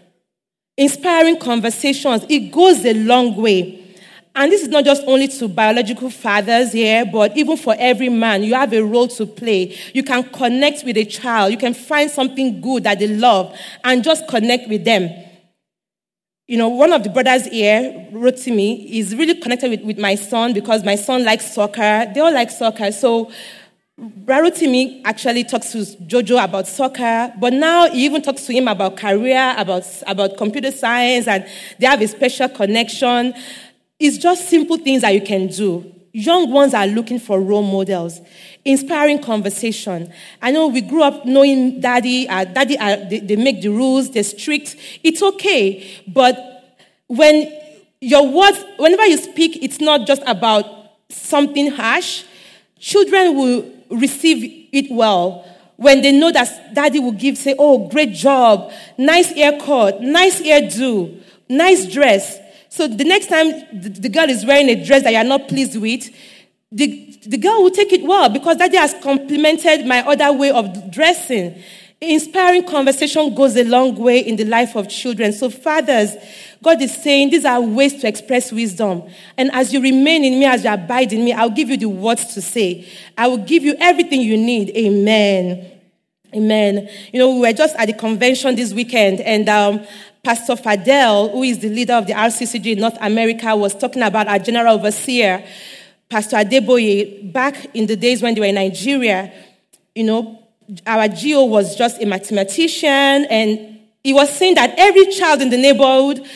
Inspiring 0.74 1.38
conversations, 1.38 2.24
it 2.30 2.50
goes 2.50 2.82
a 2.86 2.94
long 2.94 3.36
way. 3.36 3.84
And 4.34 4.50
this 4.50 4.62
is 4.62 4.68
not 4.68 4.86
just 4.86 5.02
only 5.06 5.28
to 5.28 5.48
biological 5.48 6.08
fathers 6.08 6.72
here, 6.72 7.04
but 7.04 7.36
even 7.36 7.58
for 7.58 7.76
every 7.78 8.08
man, 8.08 8.42
you 8.42 8.54
have 8.54 8.72
a 8.72 8.82
role 8.82 9.08
to 9.08 9.26
play. 9.26 9.76
You 9.92 10.02
can 10.02 10.24
connect 10.24 10.82
with 10.82 10.96
a 10.96 11.04
child, 11.04 11.52
you 11.52 11.58
can 11.58 11.74
find 11.74 12.10
something 12.10 12.62
good 12.62 12.84
that 12.84 13.00
they 13.00 13.08
love, 13.08 13.54
and 13.84 14.02
just 14.02 14.26
connect 14.28 14.66
with 14.70 14.82
them. 14.82 15.10
You 16.46 16.56
know, 16.56 16.68
one 16.68 16.94
of 16.94 17.02
the 17.04 17.10
brothers 17.10 17.44
here 17.44 18.08
wrote 18.10 18.38
to 18.38 18.50
me, 18.50 18.88
he's 18.88 19.14
really 19.14 19.34
connected 19.34 19.68
with, 19.68 19.82
with 19.82 19.98
my 19.98 20.14
son 20.14 20.54
because 20.54 20.82
my 20.82 20.94
son 20.94 21.22
likes 21.22 21.52
soccer. 21.52 22.10
They 22.14 22.20
all 22.20 22.32
like 22.32 22.50
soccer. 22.50 22.90
So 22.90 23.30
Rarotimi 23.98 25.02
actually 25.04 25.42
talks 25.42 25.72
to 25.72 25.78
Jojo 25.78 26.42
about 26.42 26.68
soccer, 26.68 27.32
but 27.40 27.52
now 27.52 27.90
he 27.90 28.04
even 28.04 28.22
talks 28.22 28.46
to 28.46 28.52
him 28.52 28.68
about 28.68 28.96
career, 28.96 29.54
about, 29.58 29.84
about 30.06 30.36
computer 30.36 30.70
science, 30.70 31.26
and 31.26 31.44
they 31.80 31.86
have 31.86 32.00
a 32.00 32.06
special 32.06 32.48
connection. 32.48 33.34
It's 33.98 34.16
just 34.16 34.48
simple 34.48 34.76
things 34.76 35.02
that 35.02 35.14
you 35.14 35.20
can 35.20 35.48
do. 35.48 35.92
Young 36.12 36.48
ones 36.52 36.74
are 36.74 36.86
looking 36.86 37.18
for 37.18 37.40
role 37.40 37.62
models, 37.62 38.20
inspiring 38.64 39.20
conversation. 39.20 40.12
I 40.40 40.52
know 40.52 40.68
we 40.68 40.80
grew 40.80 41.02
up 41.02 41.26
knowing 41.26 41.80
daddy, 41.80 42.28
uh, 42.28 42.44
daddy, 42.44 42.78
uh, 42.78 43.08
they, 43.08 43.18
they 43.18 43.36
make 43.36 43.62
the 43.62 43.70
rules, 43.70 44.12
they're 44.12 44.22
strict. 44.22 44.76
It's 45.02 45.22
okay, 45.24 46.02
but 46.06 46.78
when 47.08 47.52
your 48.00 48.28
words, 48.28 48.64
whenever 48.76 49.06
you 49.06 49.16
speak, 49.16 49.58
it's 49.60 49.80
not 49.80 50.06
just 50.06 50.22
about 50.24 50.66
something 51.08 51.72
harsh. 51.72 52.22
Children 52.78 53.34
will 53.34 53.77
receive 53.90 54.68
it 54.72 54.90
well 54.90 55.46
when 55.76 56.02
they 56.02 56.10
know 56.10 56.32
that 56.32 56.74
daddy 56.74 56.98
will 56.98 57.12
give, 57.12 57.38
say, 57.38 57.54
oh, 57.56 57.88
great 57.88 58.12
job, 58.12 58.72
nice 58.98 59.30
haircut, 59.30 60.02
nice 60.02 60.40
hairdo, 60.42 61.22
nice 61.48 61.86
dress. 61.86 62.38
So 62.68 62.88
the 62.88 63.04
next 63.04 63.28
time 63.28 63.50
the, 63.72 64.08
girl 64.08 64.28
is 64.28 64.44
wearing 64.44 64.68
a 64.70 64.84
dress 64.84 65.04
that 65.04 65.12
you're 65.12 65.22
not 65.22 65.46
pleased 65.46 65.76
with, 65.80 66.10
the, 66.72 67.16
the 67.26 67.38
girl 67.38 67.62
will 67.62 67.70
take 67.70 67.92
it 67.92 68.02
well 68.02 68.28
because 68.28 68.56
daddy 68.56 68.76
has 68.76 68.94
complimented 69.02 69.86
my 69.86 70.00
other 70.00 70.32
way 70.36 70.50
of 70.50 70.90
dressing. 70.90 71.62
Inspiring 72.00 72.64
conversation 72.64 73.34
goes 73.34 73.56
a 73.56 73.64
long 73.64 73.96
way 73.96 74.20
in 74.20 74.36
the 74.36 74.44
life 74.44 74.76
of 74.76 74.88
children. 74.88 75.32
So, 75.32 75.50
fathers, 75.50 76.14
God 76.62 76.80
is 76.80 76.94
saying 76.94 77.30
these 77.30 77.44
are 77.44 77.60
ways 77.60 78.00
to 78.00 78.08
express 78.08 78.52
wisdom. 78.52 79.02
And 79.36 79.50
as 79.52 79.72
you 79.72 79.80
remain 79.80 80.24
in 80.24 80.38
me, 80.38 80.44
as 80.44 80.62
you 80.62 80.72
abide 80.72 81.12
in 81.12 81.24
me, 81.24 81.32
I'll 81.32 81.50
give 81.50 81.70
you 81.70 81.76
the 81.76 81.88
words 81.88 82.34
to 82.34 82.42
say. 82.42 82.88
I 83.16 83.26
will 83.26 83.38
give 83.38 83.64
you 83.64 83.74
everything 83.80 84.20
you 84.20 84.36
need. 84.36 84.70
Amen. 84.76 85.72
Amen. 86.32 86.88
You 87.12 87.18
know, 87.18 87.34
we 87.34 87.40
were 87.40 87.52
just 87.52 87.74
at 87.76 87.86
the 87.86 87.94
convention 87.94 88.54
this 88.54 88.72
weekend, 88.72 89.20
and 89.20 89.48
um, 89.48 89.84
Pastor 90.22 90.54
Fadele, 90.54 91.32
who 91.32 91.42
is 91.42 91.58
the 91.58 91.70
leader 91.70 91.94
of 91.94 92.06
the 92.06 92.12
RCCG 92.12 92.74
in 92.74 92.80
North 92.80 92.98
America, 93.00 93.56
was 93.56 93.74
talking 93.74 94.02
about 94.02 94.28
our 94.28 94.38
general 94.38 94.74
overseer, 94.74 95.44
Pastor 96.08 96.36
Adeboye, 96.36 97.32
back 97.32 97.74
in 97.74 97.86
the 97.86 97.96
days 97.96 98.22
when 98.22 98.34
they 98.34 98.40
were 98.40 98.46
in 98.46 98.54
Nigeria. 98.54 99.32
You 99.94 100.04
know, 100.04 100.37
our 100.86 101.08
GO 101.08 101.44
was 101.44 101.76
just 101.76 102.02
a 102.02 102.06
mathematician, 102.06 102.88
and 102.88 103.78
he 104.04 104.12
was 104.12 104.30
saying 104.30 104.54
that 104.56 104.74
every 104.76 105.06
child 105.12 105.42
in 105.42 105.50
the 105.50 105.56
neighborhood, 105.56 106.26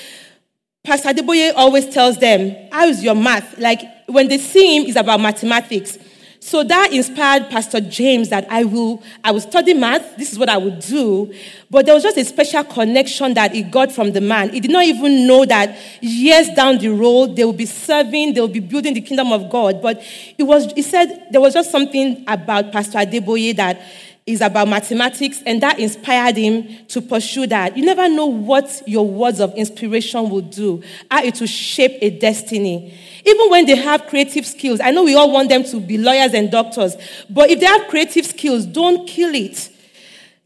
Pastor 0.85 1.11
Adeboye 1.11 1.53
always 1.55 1.89
tells 1.89 2.19
them, 2.19 2.69
How 2.73 2.87
is 2.87 3.05
your 3.05 3.15
math? 3.15 3.59
Like 3.59 3.83
when 4.07 4.29
they 4.29 4.39
see 4.39 4.77
him, 4.77 4.85
it's 4.87 4.97
about 4.97 5.21
mathematics. 5.21 5.99
So 6.45 6.65
that 6.65 6.93
inspired 6.93 7.51
Pastor 7.51 7.81
James 7.81 8.31
that 8.31 8.49
I 8.51 8.65
will, 8.65 9.01
I 9.23 9.31
will 9.31 9.41
study 9.41 9.75
math. 9.75 10.17
This 10.17 10.33
is 10.33 10.39
what 10.41 10.49
I 10.49 10.57
would 10.57 10.81
do. 10.81 11.33
But 11.71 11.87
there 11.87 11.95
was 11.95 12.03
just 12.03 12.17
a 12.17 12.25
special 12.25 12.65
connection 12.65 13.35
that 13.35 13.53
he 13.53 13.63
got 13.63 13.93
from 13.93 14.11
the 14.11 14.21
man. 14.21 14.51
He 14.51 14.59
did 14.59 14.73
not 14.73 14.85
even 14.85 15.29
know 15.29 15.45
that 15.45 15.79
years 16.01 16.49
down 16.49 16.79
the 16.79 16.89
road, 16.89 17.37
they 17.37 17.45
will 17.45 17.53
be 17.53 17.67
serving, 17.67 18.35
they 18.35 18.41
will 18.41 18.49
be 18.49 18.59
building 18.59 18.95
the 18.95 19.01
kingdom 19.01 19.31
of 19.31 19.51
God. 19.51 19.81
But 19.81 20.03
it 20.37 20.43
was, 20.43 20.73
he 20.73 20.83
said 20.83 21.29
there 21.31 21.41
was 21.41 21.55
just 21.55 21.71
something 21.71 22.25
about 22.27 22.73
Pastor 22.73 22.99
Adeboye 22.99 23.55
that 23.55 23.81
is 24.25 24.41
about 24.41 24.69
mathematics, 24.69 25.43
and 25.45 25.61
that 25.63 25.81
inspired 25.81 26.37
him 26.37 26.87
to 26.87 27.01
pursue 27.01 27.47
that. 27.49 27.77
You 27.77 27.85
never 27.85 28.09
know 28.09 28.27
what 28.27 28.83
your 28.87 29.07
words 29.07 29.41
of 29.41 29.53
inspiration 29.55 30.31
will 30.31 30.43
do, 30.43 30.83
how 31.11 31.25
it 31.25 31.41
will 31.41 31.49
shape 31.49 31.99
a 32.01 32.11
destiny. 32.11 32.97
Even 33.25 33.51
when 33.51 33.67
they 33.67 33.77
have 33.77 34.07
creative 34.07 34.47
skills, 34.47 34.81
I 34.81 34.93
know 34.93 35.05
we 35.05 35.17
all 35.17 35.33
want 35.33 35.49
them 35.49 35.65
to 35.65 35.81
be 35.81 35.99
lawyers 35.99 36.35
and 36.35 36.51
doctors, 36.51 36.97
but 37.29 37.51
if 37.51 37.59
they 37.59 37.67
have 37.67 37.89
creative 37.89 38.27
skills, 38.27 38.65
don't 38.65 39.09
kill 39.09 39.35
it. 39.35 39.71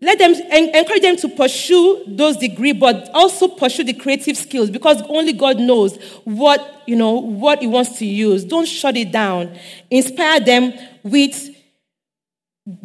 Let 0.00 0.18
them 0.18 0.34
encourage 0.34 1.00
them 1.00 1.16
to 1.16 1.28
pursue 1.28 2.04
those 2.06 2.36
degrees, 2.36 2.76
but 2.78 3.10
also 3.14 3.48
pursue 3.48 3.82
the 3.82 3.94
creative 3.94 4.36
skills 4.36 4.68
because 4.68 5.00
only 5.08 5.32
God 5.32 5.58
knows 5.58 5.96
what 6.24 6.82
you 6.86 6.96
know 6.96 7.12
what 7.12 7.60
He 7.60 7.66
wants 7.66 7.98
to 7.98 8.06
use. 8.06 8.44
Don't 8.44 8.68
shut 8.68 8.96
it 8.96 9.10
down. 9.10 9.58
Inspire 9.90 10.40
them 10.40 10.74
with 11.02 11.55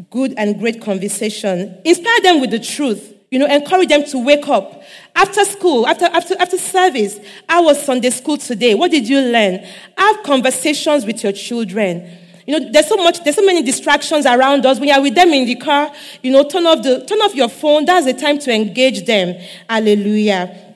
good 0.10 0.34
and 0.38 0.60
great 0.60 0.82
conversation. 0.82 1.80
Inspire 1.84 2.22
them 2.22 2.42
with 2.42 2.52
the 2.52 2.60
truth. 2.60 3.14
You 3.32 3.40
know, 3.40 3.46
encourage 3.46 3.90
them 3.90 4.04
to 4.06 4.24
wake 4.24 4.48
up. 4.50 4.84
After 5.16 5.46
school, 5.46 5.88
after, 5.88 6.06
after, 6.06 6.36
after 6.40 6.58
service, 6.58 7.18
I 7.48 7.62
was 7.62 7.82
Sunday 7.82 8.10
school 8.10 8.38
today. 8.38 8.76
What 8.76 8.92
did 8.92 9.08
you 9.08 9.22
learn? 9.22 9.66
Have 9.98 10.24
conversations 10.24 11.06
with 11.06 11.24
your 11.24 11.32
children. 11.32 12.10
You 12.46 12.60
know, 12.60 12.72
there's 12.72 12.88
so 12.88 12.98
much, 12.98 13.24
there's 13.24 13.38
so 13.38 13.46
many 13.46 13.64
distractions 13.64 14.26
around 14.26 14.66
us. 14.66 14.80
When 14.80 14.90
you're 14.90 15.02
with 15.02 15.16
them 15.16 15.30
in 15.30 15.46
the 15.46 15.56
car, 15.56 15.94
you 16.22 16.32
know, 16.32 16.44
turn 16.44 16.66
off 16.66 16.84
the, 16.84 17.06
turn 17.06 17.20
off 17.20 17.34
your 17.34 17.48
phone. 17.48 17.86
That's 17.86 18.06
the 18.06 18.14
time 18.14 18.38
to 18.40 18.54
engage 18.54 19.06
them. 19.06 19.36
Hallelujah. 19.70 20.76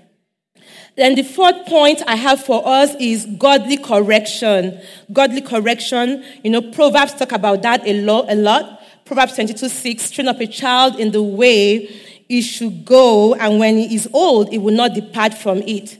Then 0.95 1.15
the 1.15 1.23
fourth 1.23 1.65
point 1.65 2.01
I 2.07 2.15
have 2.15 2.45
for 2.45 2.65
us 2.65 2.95
is 3.01 3.25
godly 3.37 3.77
correction. 3.77 4.79
Godly 5.11 5.41
correction. 5.41 6.23
You 6.43 6.51
know, 6.51 6.61
Proverbs 6.71 7.15
talk 7.15 7.33
about 7.33 7.63
that 7.63 7.85
a 7.85 8.01
lot, 8.01 8.31
a 8.31 8.35
lot. 8.35 8.81
Proverbs 9.05 9.35
22 9.35 9.69
6, 9.69 10.09
train 10.11 10.27
up 10.27 10.39
a 10.39 10.47
child 10.47 10.99
in 10.99 11.11
the 11.11 11.21
way 11.21 11.85
he 12.27 12.41
should 12.41 12.85
go, 12.85 13.35
and 13.35 13.59
when 13.59 13.77
he 13.77 13.93
is 13.93 14.09
old, 14.13 14.49
he 14.49 14.57
will 14.57 14.73
not 14.73 14.95
depart 14.95 15.35
from 15.35 15.59
it. 15.59 15.99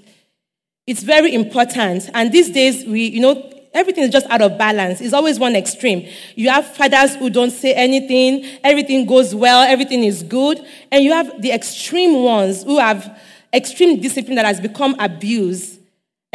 It's 0.88 1.04
very 1.04 1.34
important. 1.34 2.10
And 2.16 2.32
these 2.32 2.50
days, 2.50 2.84
we, 2.84 3.06
you 3.06 3.20
know, 3.20 3.52
everything 3.76 4.04
is 4.04 4.10
just 4.10 4.26
out 4.32 4.42
of 4.42 4.58
balance. 4.58 5.02
It's 5.02 5.14
always 5.14 5.40
one 5.40 5.56
extreme. 5.56 6.08
You 6.34 6.50
have 6.50 6.66
fathers 6.76 7.16
who 7.16 7.30
don't 7.30 7.52
say 7.52 7.76
anything, 7.76 8.44
everything 8.64 9.06
goes 9.06 9.36
well, 9.36 9.62
everything 9.62 10.04
is 10.04 10.24
good. 10.24 10.66
And 10.92 11.04
you 11.04 11.14
have 11.14 11.42
the 11.44 11.52
extreme 11.52 12.24
ones 12.24 12.64
who 12.64 12.80
have 12.80 13.20
extreme 13.54 14.02
discipline 14.02 14.36
that 14.38 14.46
has 14.46 14.60
become 14.60 14.96
abuse. 14.98 15.78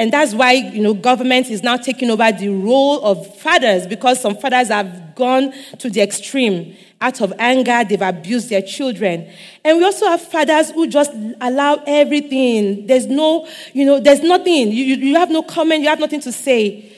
And 0.01 0.11
that's 0.11 0.33
why, 0.33 0.53
you 0.53 0.81
know, 0.81 0.95
government 0.95 1.51
is 1.51 1.63
now 1.63 1.77
taking 1.77 2.11
over 2.11 2.33
the 2.33 2.49
role 2.49 3.05
of 3.05 3.37
fathers 3.37 3.87
because 3.87 4.19
some 4.19 4.35
fathers 4.35 4.69
have 4.69 5.15
gone 5.15 5.53
to 5.77 5.91
the 5.91 6.01
extreme. 6.01 6.75
Out 7.03 7.21
of 7.21 7.35
anger, 7.39 7.85
they've 7.87 8.01
abused 8.01 8.49
their 8.49 8.63
children. 8.63 9.31
And 9.63 9.77
we 9.77 9.85
also 9.85 10.07
have 10.07 10.23
fathers 10.23 10.71
who 10.71 10.87
just 10.87 11.13
allow 11.43 11.83
everything. 11.87 12.87
There's 12.87 13.09
no, 13.09 13.47
you 13.75 13.85
know, 13.85 14.01
there's 14.01 14.23
nothing. 14.23 14.73
You, 14.73 14.97
you 14.97 15.17
have 15.17 15.31
no 15.31 15.43
comment, 15.43 15.83
you 15.83 15.91
have 15.91 16.01
nothing 16.01 16.23
to 16.23 16.33
say. 16.33 16.91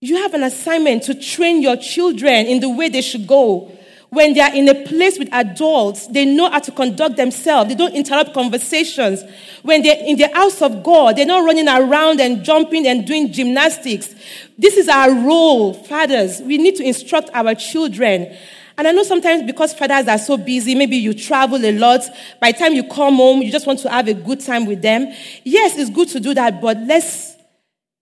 You 0.00 0.16
have 0.22 0.32
an 0.32 0.42
assignment 0.42 1.02
to 1.02 1.14
train 1.20 1.60
your 1.60 1.76
children 1.76 2.46
in 2.46 2.60
the 2.60 2.70
way 2.70 2.88
they 2.88 3.02
should 3.02 3.26
go. 3.26 3.70
When 4.10 4.34
they 4.34 4.40
are 4.40 4.52
in 4.52 4.68
a 4.68 4.74
place 4.74 5.20
with 5.20 5.28
adults, 5.32 6.08
they 6.08 6.24
know 6.24 6.50
how 6.50 6.58
to 6.58 6.72
conduct 6.72 7.16
themselves. 7.16 7.68
They 7.68 7.76
don't 7.76 7.94
interrupt 7.94 8.34
conversations. 8.34 9.22
When 9.62 9.82
they're 9.82 10.04
in 10.04 10.16
the 10.16 10.28
house 10.34 10.60
of 10.62 10.82
God, 10.82 11.16
they're 11.16 11.26
not 11.26 11.44
running 11.44 11.68
around 11.68 12.20
and 12.20 12.44
jumping 12.44 12.88
and 12.88 13.06
doing 13.06 13.32
gymnastics. 13.32 14.12
This 14.58 14.76
is 14.76 14.88
our 14.88 15.12
role, 15.12 15.74
fathers. 15.74 16.40
We 16.40 16.58
need 16.58 16.74
to 16.76 16.84
instruct 16.84 17.30
our 17.32 17.54
children. 17.54 18.36
And 18.76 18.88
I 18.88 18.92
know 18.92 19.04
sometimes 19.04 19.44
because 19.44 19.74
fathers 19.74 20.08
are 20.08 20.18
so 20.18 20.36
busy, 20.36 20.74
maybe 20.74 20.96
you 20.96 21.14
travel 21.14 21.64
a 21.64 21.70
lot. 21.70 22.00
By 22.40 22.50
the 22.50 22.58
time 22.58 22.72
you 22.72 22.82
come 22.88 23.14
home, 23.16 23.42
you 23.42 23.52
just 23.52 23.66
want 23.66 23.78
to 23.80 23.90
have 23.90 24.08
a 24.08 24.14
good 24.14 24.40
time 24.40 24.66
with 24.66 24.82
them. 24.82 25.14
Yes, 25.44 25.78
it's 25.78 25.90
good 25.90 26.08
to 26.08 26.18
do 26.18 26.34
that, 26.34 26.60
but 26.60 26.78
let's 26.78 27.36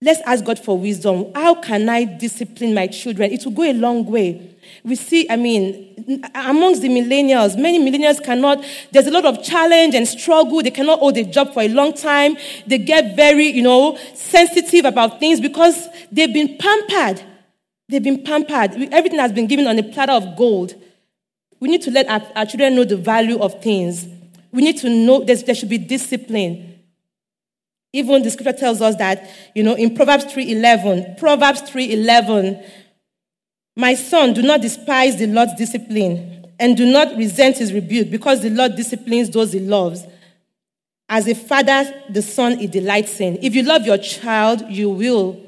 let's 0.03 0.21
ask 0.27 0.45
God 0.45 0.59
for 0.59 0.79
wisdom. 0.79 1.33
How 1.35 1.55
can 1.55 1.89
I 1.89 2.05
discipline 2.05 2.75
my 2.75 2.87
children? 2.87 3.33
It 3.33 3.45
will 3.45 3.53
go 3.53 3.65
a 3.65 3.73
long 3.73 4.05
way 4.05 4.59
we 4.85 4.95
see, 4.95 5.29
I 5.29 5.37
mean, 5.37 6.23
amongst 6.35 6.83
the 6.83 6.89
millennials, 6.89 7.59
many 7.59 7.79
millennials 7.79 8.23
cannot, 8.23 8.65
there's 8.93 9.07
a 9.07 9.11
lot 9.11 9.25
of 9.25 9.43
challenge 9.43 9.95
and 9.95 10.07
struggle. 10.07 10.63
They 10.63 10.71
cannot 10.71 11.01
hold 11.01 11.17
a 11.17 11.25
job 11.25 11.53
for 11.53 11.63
a 11.63 11.69
long 11.69 11.93
time. 11.93 12.37
They 12.67 12.79
get 12.79 13.17
very, 13.17 13.47
you 13.47 13.63
know, 13.63 13.99
sensitive 14.15 14.85
about 14.85 15.21
things 15.21 15.41
because 15.41 15.89
they've 16.13 16.33
been 16.33 16.57
pampered. 16.59 17.23
They've 17.89 18.03
been 18.03 18.23
pampered. 18.23 18.75
Everything 18.93 19.19
has 19.19 19.33
been 19.33 19.47
given 19.47 19.67
on 19.67 19.79
a 19.79 19.83
platter 19.83 20.13
of 20.13 20.37
gold. 20.37 20.75
We 21.61 21.69
need 21.69 21.83
to 21.83 21.91
let 21.91 22.09
our, 22.09 22.23
our 22.37 22.47
children 22.47 22.77
know 22.77 22.85
the 22.85 22.97
value 22.97 23.39
of 23.41 23.63
things. 23.63 24.07
We 24.53 24.63
need 24.63 24.79
to 24.79 24.89
know 24.89 25.25
there 25.25 25.55
should 25.55 25.69
be 25.69 25.79
discipline. 25.79 26.68
Even 27.93 28.23
the 28.23 28.31
scripture 28.31 28.59
tells 28.59 28.81
us 28.83 28.97
that, 28.97 29.31
you 29.55 29.63
know, 29.63 29.75
in 29.75 29.95
Proverbs 29.95 30.27
3.11, 30.27 31.19
Proverbs 31.19 31.63
3.11, 31.63 32.65
my 33.77 33.95
son, 33.95 34.35
do 34.35 34.43
not 34.43 34.61
despise 34.61 35.17
the 35.17 35.27
Lord's 35.27 35.55
discipline 35.55 36.47
and 36.59 36.77
do 36.77 36.91
not 36.91 37.17
resent 37.17 37.59
his 37.59 37.73
rebuke 37.73 38.11
because 38.11 38.43
the 38.43 38.51
Lord 38.51 38.77
disciplines 38.77 39.31
those 39.31 39.53
he 39.53 39.61
loves. 39.61 40.05
As 41.09 41.27
a 41.27 41.35
father, 41.35 42.03
the 42.11 42.21
son 42.21 42.59
he 42.59 42.67
delights 42.67 43.21
in. 43.21 43.39
If 43.41 43.55
you 43.55 43.63
love 43.63 43.87
your 43.87 43.97
child, 43.97 44.63
you 44.69 44.91
will 44.91 45.41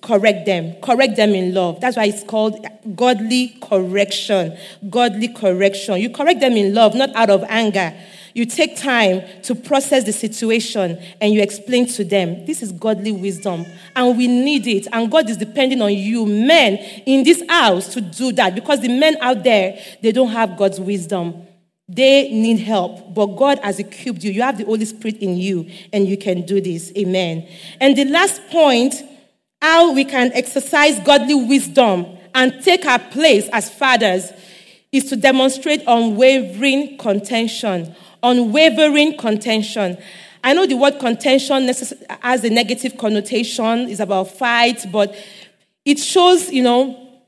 correct 0.00 0.46
them. 0.46 0.74
Correct 0.80 1.14
them 1.14 1.34
in 1.34 1.54
love. 1.54 1.80
That's 1.80 1.96
why 1.96 2.06
it's 2.06 2.24
called 2.24 2.66
godly 2.96 3.56
correction. 3.62 4.56
Godly 4.90 5.28
correction. 5.28 6.00
You 6.00 6.10
correct 6.10 6.40
them 6.40 6.54
in 6.54 6.74
love, 6.74 6.94
not 6.94 7.14
out 7.14 7.30
of 7.30 7.44
anger. 7.48 7.94
You 8.38 8.46
take 8.46 8.76
time 8.76 9.24
to 9.42 9.56
process 9.56 10.04
the 10.04 10.12
situation 10.12 10.96
and 11.20 11.34
you 11.34 11.42
explain 11.42 11.86
to 11.88 12.04
them. 12.04 12.46
This 12.46 12.62
is 12.62 12.70
godly 12.70 13.10
wisdom, 13.10 13.66
and 13.96 14.16
we 14.16 14.28
need 14.28 14.64
it. 14.68 14.86
And 14.92 15.10
God 15.10 15.28
is 15.28 15.36
depending 15.36 15.82
on 15.82 15.92
you, 15.92 16.24
men, 16.24 16.76
in 17.04 17.24
this 17.24 17.42
house 17.48 17.92
to 17.94 18.00
do 18.00 18.30
that 18.34 18.54
because 18.54 18.80
the 18.80 18.96
men 18.96 19.16
out 19.20 19.42
there, 19.42 19.82
they 20.02 20.12
don't 20.12 20.28
have 20.28 20.56
God's 20.56 20.78
wisdom. 20.78 21.48
They 21.88 22.30
need 22.30 22.60
help, 22.60 23.12
but 23.12 23.26
God 23.26 23.58
has 23.58 23.80
equipped 23.80 24.22
you. 24.22 24.30
You 24.30 24.42
have 24.42 24.56
the 24.56 24.66
Holy 24.66 24.84
Spirit 24.84 25.16
in 25.16 25.36
you, 25.36 25.68
and 25.92 26.06
you 26.06 26.16
can 26.16 26.42
do 26.42 26.60
this. 26.60 26.92
Amen. 26.96 27.48
And 27.80 27.98
the 27.98 28.04
last 28.04 28.40
point 28.50 28.94
how 29.60 29.92
we 29.94 30.04
can 30.04 30.30
exercise 30.32 31.00
godly 31.00 31.34
wisdom 31.34 32.06
and 32.36 32.62
take 32.62 32.86
our 32.86 33.00
place 33.00 33.48
as 33.52 33.68
fathers 33.68 34.30
is 34.92 35.06
to 35.06 35.16
demonstrate 35.16 35.82
unwavering 35.88 36.98
contention 36.98 37.96
unwavering 38.22 39.16
contention. 39.16 39.98
I 40.42 40.54
know 40.54 40.66
the 40.66 40.76
word 40.76 40.98
contention 40.98 41.66
has 41.66 42.44
a 42.44 42.50
negative 42.50 42.96
connotation, 42.96 43.88
it's 43.88 44.00
about 44.00 44.30
fight, 44.30 44.86
but 44.92 45.14
it 45.84 45.98
shows, 45.98 46.50
you 46.50 46.62
know, 46.62 47.20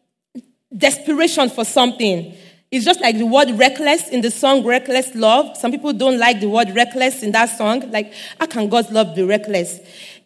desperation 0.77 1.51
for 1.51 1.65
something. 1.65 2.35
It's 2.71 2.85
just 2.85 3.01
like 3.01 3.19
the 3.19 3.27
word 3.27 3.51
reckless 3.59 4.09
in 4.11 4.21
the 4.21 4.31
song 4.31 4.65
Reckless 4.65 5.15
Love. 5.17 5.57
Some 5.57 5.73
people 5.73 5.93
don't 5.93 6.19
like 6.19 6.41
the 6.41 6.49
word 6.49 6.71
reckless 6.75 7.23
in 7.23 7.33
that 7.33 7.47
song. 7.47 7.91
Like, 7.91 8.13
how 8.39 8.47
can 8.47 8.69
God's 8.69 8.91
love 8.91 9.17
be 9.17 9.25
reckless? 9.25 9.81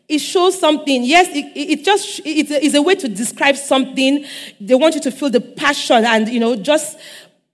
It 0.07 0.19
shows 0.19 0.61
something. 0.61 1.05
Yes, 1.05 1.29
it, 1.29 1.53
it 1.57 1.85
just 1.85 2.21
it's 2.25 2.75
a 2.75 2.83
way 2.83 2.95
to 2.97 3.09
describe 3.09 3.57
something. 3.57 4.27
They 4.61 4.75
want 4.75 4.95
you 4.95 5.01
to 5.01 5.11
feel 5.11 5.31
the 5.31 5.41
passion 5.41 6.05
and 6.05 6.29
you 6.29 6.39
know 6.39 6.55
just 6.57 6.99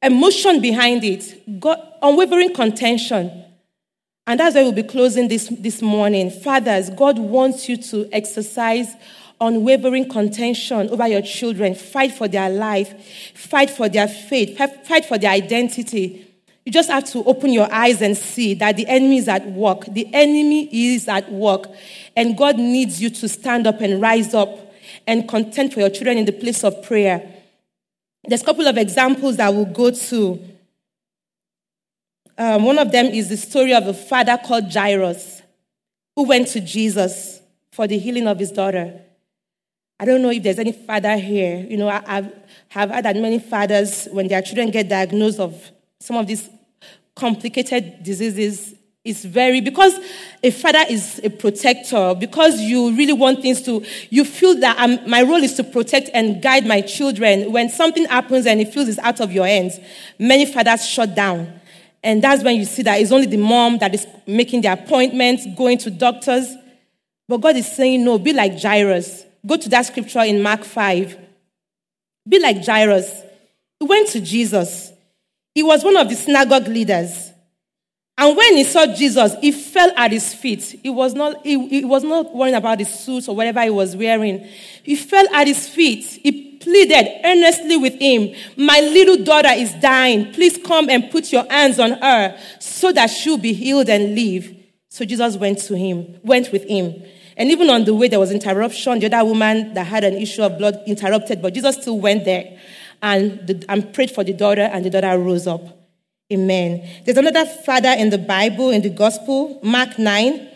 emotion 0.02 0.60
behind 0.60 1.04
it, 1.04 1.60
God, 1.60 1.78
unwavering 2.02 2.54
contention. 2.54 3.44
And 4.26 4.38
that's 4.38 4.54
why 4.54 4.62
we'll 4.62 4.72
be 4.72 4.82
closing 4.82 5.28
this, 5.28 5.48
this 5.48 5.82
morning. 5.82 6.30
Fathers, 6.30 6.90
God 6.90 7.18
wants 7.18 7.68
you 7.68 7.76
to 7.78 8.08
exercise 8.12 8.94
unwavering 9.40 10.08
contention 10.08 10.90
over 10.90 11.08
your 11.08 11.22
children. 11.22 11.74
Fight 11.74 12.12
for 12.12 12.28
their 12.28 12.50
life, 12.50 12.94
fight 13.34 13.70
for 13.70 13.88
their 13.88 14.06
faith, 14.06 14.56
fight 14.86 15.04
for 15.04 15.18
their 15.18 15.30
identity. 15.30 16.26
You 16.64 16.72
just 16.72 16.90
have 16.90 17.04
to 17.12 17.24
open 17.24 17.52
your 17.52 17.72
eyes 17.72 18.02
and 18.02 18.16
see 18.16 18.54
that 18.54 18.76
the 18.76 18.86
enemy 18.86 19.16
is 19.16 19.28
at 19.28 19.46
work. 19.46 19.86
The 19.86 20.06
enemy 20.14 20.92
is 20.94 21.08
at 21.08 21.32
work. 21.32 21.66
And 22.14 22.36
God 22.36 22.58
needs 22.58 23.00
you 23.00 23.08
to 23.10 23.28
stand 23.28 23.66
up 23.66 23.80
and 23.80 24.00
rise 24.00 24.34
up 24.34 24.74
and 25.06 25.28
contend 25.28 25.72
for 25.72 25.80
your 25.80 25.90
children 25.90 26.18
in 26.18 26.26
the 26.26 26.32
place 26.32 26.62
of 26.62 26.82
prayer. 26.82 27.26
There's 28.24 28.42
a 28.42 28.44
couple 28.44 28.66
of 28.66 28.76
examples 28.76 29.38
that 29.38 29.52
we'll 29.52 29.64
go 29.64 29.90
to. 29.90 30.46
Um, 32.40 32.64
one 32.64 32.78
of 32.78 32.90
them 32.90 33.04
is 33.04 33.28
the 33.28 33.36
story 33.36 33.74
of 33.74 33.86
a 33.86 33.92
father 33.92 34.38
called 34.42 34.72
Jairus 34.72 35.42
who 36.16 36.22
went 36.22 36.48
to 36.48 36.60
Jesus 36.62 37.38
for 37.70 37.86
the 37.86 37.98
healing 37.98 38.26
of 38.26 38.38
his 38.38 38.50
daughter. 38.50 38.98
I 39.98 40.06
don't 40.06 40.22
know 40.22 40.30
if 40.30 40.42
there's 40.42 40.58
any 40.58 40.72
father 40.72 41.18
here. 41.18 41.58
You 41.68 41.76
know, 41.76 41.90
I, 41.90 42.32
have 42.68 42.88
had 42.88 43.04
that 43.04 43.16
many 43.16 43.40
fathers, 43.40 44.08
when 44.10 44.26
their 44.26 44.40
children 44.40 44.70
get 44.70 44.88
diagnosed 44.88 45.38
of 45.38 45.70
some 45.98 46.16
of 46.16 46.26
these 46.26 46.48
complicated 47.14 48.02
diseases, 48.02 48.74
is 49.04 49.22
very 49.22 49.60
because 49.60 49.98
a 50.42 50.50
father 50.50 50.84
is 50.88 51.20
a 51.22 51.28
protector 51.28 52.14
because 52.14 52.58
you 52.60 52.94
really 52.94 53.14
want 53.14 53.40
things 53.40 53.62
to 53.62 53.84
you 54.10 54.24
feel 54.24 54.58
that 54.60 54.76
I'm, 54.78 55.08
my 55.08 55.22
role 55.22 55.42
is 55.42 55.54
to 55.54 55.64
protect 55.64 56.10
and 56.12 56.42
guide 56.42 56.66
my 56.66 56.82
children 56.82 57.50
when 57.50 57.70
something 57.70 58.04
happens 58.04 58.46
and 58.46 58.60
it 58.60 58.74
feels 58.74 58.88
it's 58.88 58.98
out 58.98 59.22
of 59.22 59.32
your 59.32 59.46
hands 59.46 59.78
many 60.18 60.44
fathers 60.44 60.86
shut 60.86 61.14
down 61.14 61.59
and 62.02 62.22
that's 62.22 62.42
when 62.42 62.56
you 62.56 62.64
see 62.64 62.82
that 62.82 63.00
it's 63.00 63.12
only 63.12 63.26
the 63.26 63.36
mom 63.36 63.78
that 63.78 63.94
is 63.94 64.06
making 64.26 64.62
the 64.62 64.72
appointments 64.72 65.46
going 65.56 65.78
to 65.78 65.90
doctors 65.90 66.54
but 67.28 67.38
god 67.38 67.56
is 67.56 67.70
saying 67.70 68.04
no 68.04 68.18
be 68.18 68.32
like 68.32 68.58
jairus 68.58 69.24
go 69.46 69.56
to 69.56 69.68
that 69.68 69.82
scripture 69.86 70.20
in 70.20 70.42
mark 70.42 70.64
5 70.64 71.18
be 72.28 72.38
like 72.38 72.64
jairus 72.64 73.22
he 73.78 73.86
went 73.86 74.08
to 74.08 74.20
jesus 74.20 74.92
he 75.54 75.62
was 75.62 75.84
one 75.84 75.96
of 75.96 76.08
the 76.08 76.14
synagogue 76.14 76.68
leaders 76.68 77.30
and 78.20 78.36
when 78.36 78.56
he 78.58 78.64
saw 78.64 78.84
Jesus, 78.84 79.34
he 79.40 79.50
fell 79.50 79.90
at 79.96 80.12
his 80.12 80.34
feet. 80.34 80.62
He 80.82 80.90
was 80.90 81.14
not, 81.14 81.40
he, 81.42 81.68
he, 81.68 81.84
was 81.86 82.04
not 82.04 82.34
worrying 82.34 82.54
about 82.54 82.78
his 82.78 82.92
suit 82.92 83.26
or 83.30 83.34
whatever 83.34 83.62
he 83.62 83.70
was 83.70 83.96
wearing. 83.96 84.46
He 84.82 84.94
fell 84.94 85.26
at 85.34 85.46
his 85.46 85.66
feet. 85.66 86.04
He 86.04 86.49
pleaded 86.60 87.20
earnestly 87.24 87.76
with 87.76 87.94
him, 87.94 88.34
My 88.56 88.80
little 88.80 89.24
daughter 89.24 89.50
is 89.50 89.72
dying. 89.74 90.32
Please 90.32 90.58
come 90.58 90.88
and 90.88 91.10
put 91.10 91.32
your 91.32 91.44
hands 91.50 91.78
on 91.78 91.92
her 91.92 92.38
so 92.58 92.92
that 92.92 93.08
she'll 93.08 93.38
be 93.38 93.52
healed 93.52 93.88
and 93.88 94.14
live. 94.14 94.54
So 94.88 95.04
Jesus 95.04 95.36
went 95.36 95.58
to 95.60 95.76
him, 95.76 96.18
went 96.22 96.52
with 96.52 96.64
him. 96.64 97.02
And 97.36 97.50
even 97.50 97.70
on 97.70 97.84
the 97.84 97.94
way, 97.94 98.08
there 98.08 98.20
was 98.20 98.32
interruption. 98.32 98.98
The 98.98 99.06
other 99.06 99.24
woman 99.24 99.72
that 99.74 99.86
had 99.86 100.04
an 100.04 100.14
issue 100.14 100.42
of 100.42 100.58
blood 100.58 100.82
interrupted, 100.86 101.40
but 101.40 101.54
Jesus 101.54 101.76
still 101.76 101.98
went 101.98 102.24
there 102.24 102.58
and, 103.02 103.46
the, 103.46 103.64
and 103.68 103.92
prayed 103.94 104.10
for 104.10 104.24
the 104.24 104.32
daughter, 104.32 104.62
and 104.62 104.84
the 104.84 104.90
daughter 104.90 105.18
rose 105.18 105.46
up. 105.46 105.62
Amen. 106.32 106.86
There's 107.04 107.16
another 107.16 107.46
father 107.46 107.94
in 107.96 108.10
the 108.10 108.18
Bible, 108.18 108.70
in 108.70 108.82
the 108.82 108.90
Gospel, 108.90 109.58
Mark 109.62 109.98
9, 109.98 110.49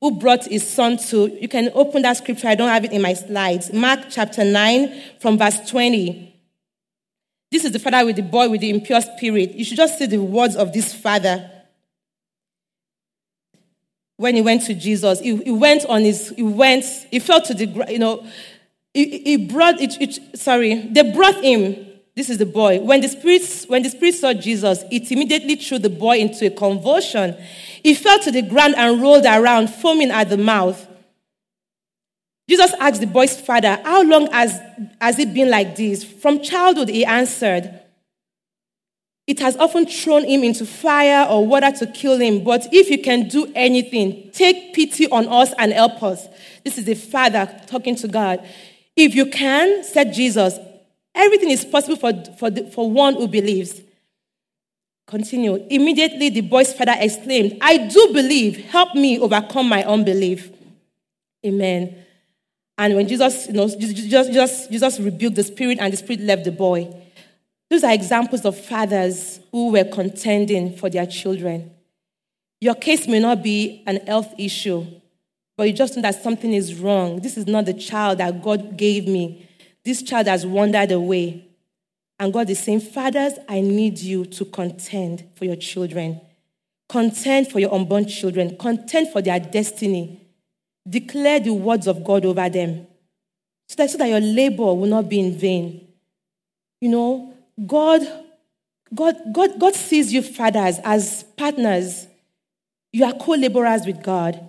who 0.00 0.18
brought 0.18 0.44
his 0.44 0.66
son 0.66 0.98
to, 0.98 1.28
you 1.40 1.48
can 1.48 1.70
open 1.74 2.02
that 2.02 2.16
scripture, 2.18 2.48
I 2.48 2.54
don't 2.54 2.68
have 2.68 2.84
it 2.84 2.92
in 2.92 3.02
my 3.02 3.14
slides. 3.14 3.72
Mark 3.72 4.00
chapter 4.10 4.44
9, 4.44 5.02
from 5.20 5.38
verse 5.38 5.58
20. 5.70 6.34
This 7.50 7.64
is 7.64 7.72
the 7.72 7.78
father 7.78 8.04
with 8.04 8.16
the 8.16 8.22
boy 8.22 8.48
with 8.48 8.60
the 8.60 8.70
impure 8.70 9.00
spirit. 9.00 9.52
You 9.52 9.64
should 9.64 9.76
just 9.76 9.98
see 9.98 10.06
the 10.06 10.18
words 10.18 10.56
of 10.56 10.72
this 10.72 10.92
father. 10.92 11.50
When 14.18 14.34
he 14.34 14.42
went 14.42 14.62
to 14.62 14.74
Jesus, 14.74 15.20
he, 15.20 15.36
he 15.36 15.50
went 15.50 15.84
on 15.86 16.02
his, 16.02 16.30
he 16.30 16.42
went, 16.42 16.84
he 17.10 17.18
fell 17.18 17.40
to 17.42 17.54
the, 17.54 17.86
you 17.88 17.98
know, 17.98 18.26
he, 18.92 19.18
he 19.18 19.36
brought 19.36 19.80
it, 19.80 20.00
it, 20.00 20.38
sorry, 20.38 20.74
they 20.88 21.12
brought 21.12 21.42
him 21.42 21.86
this 22.16 22.30
is 22.30 22.38
the 22.38 22.46
boy. 22.46 22.80
When 22.80 23.02
the 23.02 23.08
spirit, 23.08 23.42
when 23.68 23.82
the 23.82 23.90
spirit 23.90 24.14
saw 24.14 24.32
Jesus, 24.32 24.82
it 24.90 25.12
immediately 25.12 25.54
threw 25.56 25.78
the 25.78 25.90
boy 25.90 26.16
into 26.16 26.46
a 26.46 26.50
convulsion. 26.50 27.36
He 27.82 27.94
fell 27.94 28.18
to 28.20 28.32
the 28.32 28.40
ground 28.40 28.74
and 28.76 29.02
rolled 29.02 29.26
around, 29.26 29.68
foaming 29.68 30.10
at 30.10 30.30
the 30.30 30.38
mouth. 30.38 30.88
Jesus 32.48 32.72
asked 32.80 33.00
the 33.00 33.06
boy's 33.06 33.38
father, 33.38 33.78
How 33.84 34.02
long 34.02 34.30
has, 34.30 34.58
has 34.98 35.18
it 35.18 35.34
been 35.34 35.50
like 35.50 35.76
this? 35.76 36.04
From 36.04 36.40
childhood, 36.40 36.88
he 36.88 37.04
answered, 37.04 37.80
It 39.26 39.38
has 39.40 39.58
often 39.58 39.84
thrown 39.84 40.24
him 40.24 40.42
into 40.42 40.64
fire 40.64 41.28
or 41.28 41.46
water 41.46 41.70
to 41.70 41.86
kill 41.86 42.18
him. 42.18 42.44
But 42.44 42.66
if 42.72 42.88
you 42.88 43.02
can 43.02 43.28
do 43.28 43.52
anything, 43.54 44.30
take 44.32 44.72
pity 44.72 45.06
on 45.08 45.28
us 45.28 45.52
and 45.58 45.70
help 45.70 46.02
us. 46.02 46.26
This 46.64 46.78
is 46.78 46.86
the 46.86 46.94
father 46.94 47.60
talking 47.66 47.94
to 47.96 48.08
God. 48.08 48.42
If 48.96 49.14
you 49.14 49.26
can, 49.26 49.84
said 49.84 50.14
Jesus, 50.14 50.58
Everything 51.16 51.50
is 51.50 51.64
possible 51.64 51.96
for, 51.96 52.12
for, 52.38 52.50
the, 52.50 52.70
for 52.70 52.90
one 52.90 53.14
who 53.14 53.26
believes. 53.26 53.80
Continue. 55.06 55.66
Immediately, 55.70 56.30
the 56.30 56.42
boy's 56.42 56.72
father 56.72 56.94
exclaimed, 56.96 57.58
I 57.60 57.88
do 57.88 58.10
believe. 58.12 58.56
Help 58.66 58.94
me 58.94 59.18
overcome 59.18 59.68
my 59.68 59.82
unbelief. 59.84 60.50
Amen. 61.44 62.04
And 62.76 62.94
when 62.94 63.08
Jesus, 63.08 63.46
you 63.46 63.54
know, 63.54 63.68
Jesus, 63.68 64.26
Jesus, 64.26 64.66
Jesus 64.66 65.00
rebuked 65.00 65.36
the 65.36 65.44
spirit 65.44 65.78
and 65.80 65.92
the 65.92 65.96
spirit 65.96 66.20
left 66.20 66.44
the 66.44 66.52
boy. 66.52 66.94
Those 67.70 67.82
are 67.82 67.92
examples 67.92 68.44
of 68.44 68.58
fathers 68.58 69.40
who 69.50 69.72
were 69.72 69.84
contending 69.84 70.76
for 70.76 70.90
their 70.90 71.06
children. 71.06 71.70
Your 72.60 72.74
case 72.74 73.08
may 73.08 73.20
not 73.20 73.42
be 73.42 73.82
an 73.86 73.96
health 74.06 74.34
issue, 74.38 74.86
but 75.56 75.64
you 75.66 75.72
just 75.72 75.96
know 75.96 76.02
that 76.02 76.22
something 76.22 76.52
is 76.52 76.74
wrong. 76.74 77.20
This 77.20 77.36
is 77.36 77.46
not 77.46 77.64
the 77.64 77.74
child 77.74 78.18
that 78.18 78.42
God 78.42 78.76
gave 78.76 79.08
me. 79.08 79.48
This 79.86 80.02
child 80.02 80.26
has 80.26 80.44
wandered 80.44 80.90
away. 80.90 81.46
And 82.18 82.32
God 82.32 82.50
is 82.50 82.58
saying, 82.58 82.80
Fathers, 82.80 83.34
I 83.48 83.60
need 83.60 84.00
you 84.00 84.26
to 84.26 84.44
contend 84.44 85.28
for 85.36 85.44
your 85.44 85.54
children. 85.54 86.20
Contend 86.88 87.52
for 87.52 87.60
your 87.60 87.72
unborn 87.72 88.08
children. 88.08 88.56
Contend 88.58 89.12
for 89.12 89.22
their 89.22 89.38
destiny. 89.38 90.26
Declare 90.88 91.38
the 91.38 91.54
words 91.54 91.86
of 91.86 92.02
God 92.02 92.24
over 92.24 92.48
them 92.48 92.88
so 93.68 93.76
that, 93.76 93.90
so 93.90 93.98
that 93.98 94.08
your 94.08 94.18
labor 94.18 94.74
will 94.74 94.86
not 94.86 95.08
be 95.08 95.20
in 95.20 95.38
vain. 95.38 95.86
You 96.80 96.88
know, 96.88 97.34
God, 97.64 98.02
God, 98.92 99.14
God, 99.32 99.60
God 99.60 99.74
sees 99.76 100.12
you, 100.12 100.20
fathers, 100.20 100.80
as 100.82 101.22
partners. 101.36 102.08
You 102.92 103.04
are 103.04 103.12
co 103.12 103.32
laborers 103.32 103.86
with 103.86 104.02
God, 104.02 104.48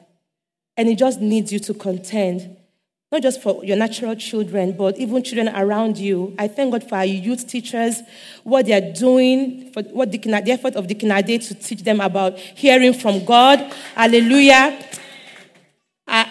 and 0.75 0.87
He 0.87 0.95
just 0.95 1.21
needs 1.21 1.53
you 1.53 1.59
to 1.59 1.75
contend 1.75 2.57
not 3.11 3.21
just 3.21 3.41
for 3.41 3.63
your 3.63 3.77
natural 3.77 4.15
children, 4.15 4.73
but 4.73 4.97
even 4.97 5.23
children 5.23 5.55
around 5.55 5.97
you. 5.97 6.35
I 6.37 6.49
thank 6.49 6.73
God 6.73 6.87
for 6.87 6.95
our 6.95 7.05
youth 7.05 7.47
teachers, 7.47 8.01
what 8.43 8.65
they 8.65 8.73
are 8.73 8.93
doing, 8.93 9.71
for 9.71 9.81
what 9.83 10.11
the, 10.11 10.17
the 10.17 10.51
effort 10.51 10.75
of 10.75 10.89
the 10.89 10.95
Kinade 10.95 11.47
to 11.47 11.55
teach 11.55 11.83
them 11.83 12.01
about 12.01 12.37
hearing 12.37 12.93
from 12.93 13.23
God. 13.23 13.59
Hallelujah. 13.95 14.85
Uh, 16.05 16.25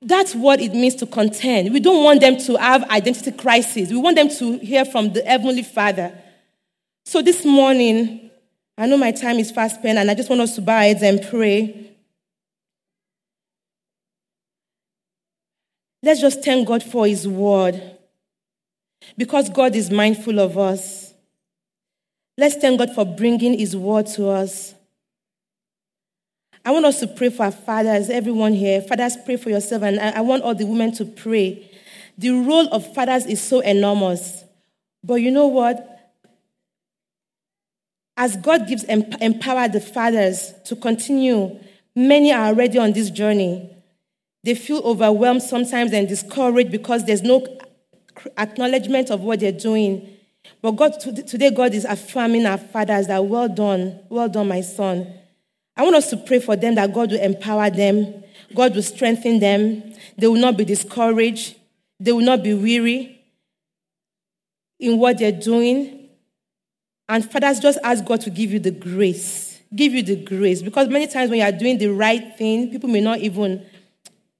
that's 0.00 0.34
what 0.34 0.60
it 0.60 0.72
means 0.72 0.94
to 0.96 1.06
contend. 1.06 1.72
We 1.72 1.80
don't 1.80 2.02
want 2.02 2.20
them 2.20 2.38
to 2.38 2.56
have 2.56 2.88
identity 2.90 3.32
crisis. 3.32 3.90
We 3.90 3.98
want 3.98 4.16
them 4.16 4.30
to 4.30 4.58
hear 4.58 4.86
from 4.86 5.12
the 5.12 5.22
Heavenly 5.22 5.62
Father. 5.62 6.18
So 7.04 7.20
this 7.20 7.44
morning, 7.44 8.30
I 8.78 8.86
know 8.86 8.96
my 8.96 9.12
time 9.12 9.36
is 9.36 9.50
fast 9.50 9.80
spent, 9.80 9.98
and 9.98 10.10
I 10.10 10.14
just 10.14 10.30
want 10.30 10.40
us 10.40 10.54
to 10.54 10.62
bow 10.62 10.76
our 10.76 10.82
heads 10.82 11.02
and 11.02 11.22
pray. 11.28 11.91
Let's 16.02 16.20
just 16.20 16.42
thank 16.42 16.66
God 16.66 16.82
for 16.82 17.06
His 17.06 17.28
word 17.28 17.80
because 19.16 19.48
God 19.48 19.76
is 19.76 19.90
mindful 19.90 20.40
of 20.40 20.58
us. 20.58 21.14
Let's 22.36 22.56
thank 22.56 22.78
God 22.78 22.94
for 22.94 23.04
bringing 23.04 23.58
His 23.58 23.76
word 23.76 24.06
to 24.08 24.28
us. 24.28 24.74
I 26.64 26.70
want 26.70 26.86
us 26.86 27.00
to 27.00 27.06
pray 27.08 27.28
for 27.30 27.44
our 27.44 27.52
fathers, 27.52 28.08
everyone 28.08 28.52
here. 28.52 28.80
Fathers, 28.82 29.16
pray 29.24 29.36
for 29.36 29.50
yourself, 29.50 29.82
and 29.82 29.98
I 29.98 30.20
want 30.20 30.42
all 30.42 30.54
the 30.54 30.64
women 30.64 30.92
to 30.92 31.04
pray. 31.04 31.68
The 32.16 32.30
role 32.30 32.68
of 32.68 32.94
fathers 32.94 33.26
is 33.26 33.40
so 33.40 33.60
enormous. 33.60 34.44
But 35.02 35.14
you 35.14 35.30
know 35.30 35.48
what? 35.48 35.88
As 38.16 38.36
God 38.36 38.68
gives 38.68 38.84
empower 38.84 39.68
the 39.68 39.80
fathers 39.80 40.52
to 40.66 40.76
continue, 40.76 41.58
many 41.96 42.32
are 42.32 42.46
already 42.46 42.78
on 42.78 42.92
this 42.92 43.10
journey. 43.10 43.68
They 44.44 44.54
feel 44.54 44.78
overwhelmed 44.78 45.42
sometimes 45.42 45.92
and 45.92 46.08
discouraged 46.08 46.70
because 46.70 47.04
there's 47.04 47.22
no 47.22 47.46
acknowledgement 48.36 49.10
of 49.10 49.20
what 49.20 49.40
they're 49.40 49.52
doing. 49.52 50.08
But 50.60 50.72
God, 50.72 51.00
today, 51.00 51.50
God 51.50 51.74
is 51.74 51.84
affirming 51.84 52.46
our 52.46 52.58
fathers 52.58 53.06
that, 53.06 53.24
well 53.24 53.48
done, 53.48 54.00
well 54.08 54.28
done, 54.28 54.48
my 54.48 54.60
son. 54.60 55.12
I 55.76 55.82
want 55.84 55.96
us 55.96 56.10
to 56.10 56.16
pray 56.16 56.40
for 56.40 56.56
them 56.56 56.74
that 56.74 56.92
God 56.92 57.12
will 57.12 57.20
empower 57.20 57.70
them, 57.70 58.22
God 58.54 58.74
will 58.74 58.82
strengthen 58.82 59.38
them, 59.38 59.94
they 60.18 60.26
will 60.26 60.40
not 60.40 60.56
be 60.56 60.64
discouraged, 60.64 61.56
they 61.98 62.12
will 62.12 62.24
not 62.24 62.42
be 62.42 62.52
weary 62.52 63.20
in 64.78 64.98
what 64.98 65.18
they're 65.18 65.32
doing. 65.32 66.08
And 67.08 67.30
fathers, 67.30 67.60
just 67.60 67.78
ask 67.82 68.04
God 68.04 68.20
to 68.22 68.30
give 68.30 68.52
you 68.52 68.58
the 68.58 68.70
grace, 68.70 69.60
give 69.74 69.94
you 69.94 70.02
the 70.02 70.16
grace. 70.16 70.62
Because 70.62 70.88
many 70.88 71.06
times 71.06 71.30
when 71.30 71.38
you 71.38 71.44
are 71.44 71.52
doing 71.52 71.78
the 71.78 71.88
right 71.88 72.36
thing, 72.36 72.70
people 72.70 72.90
may 72.90 73.00
not 73.00 73.18
even 73.20 73.64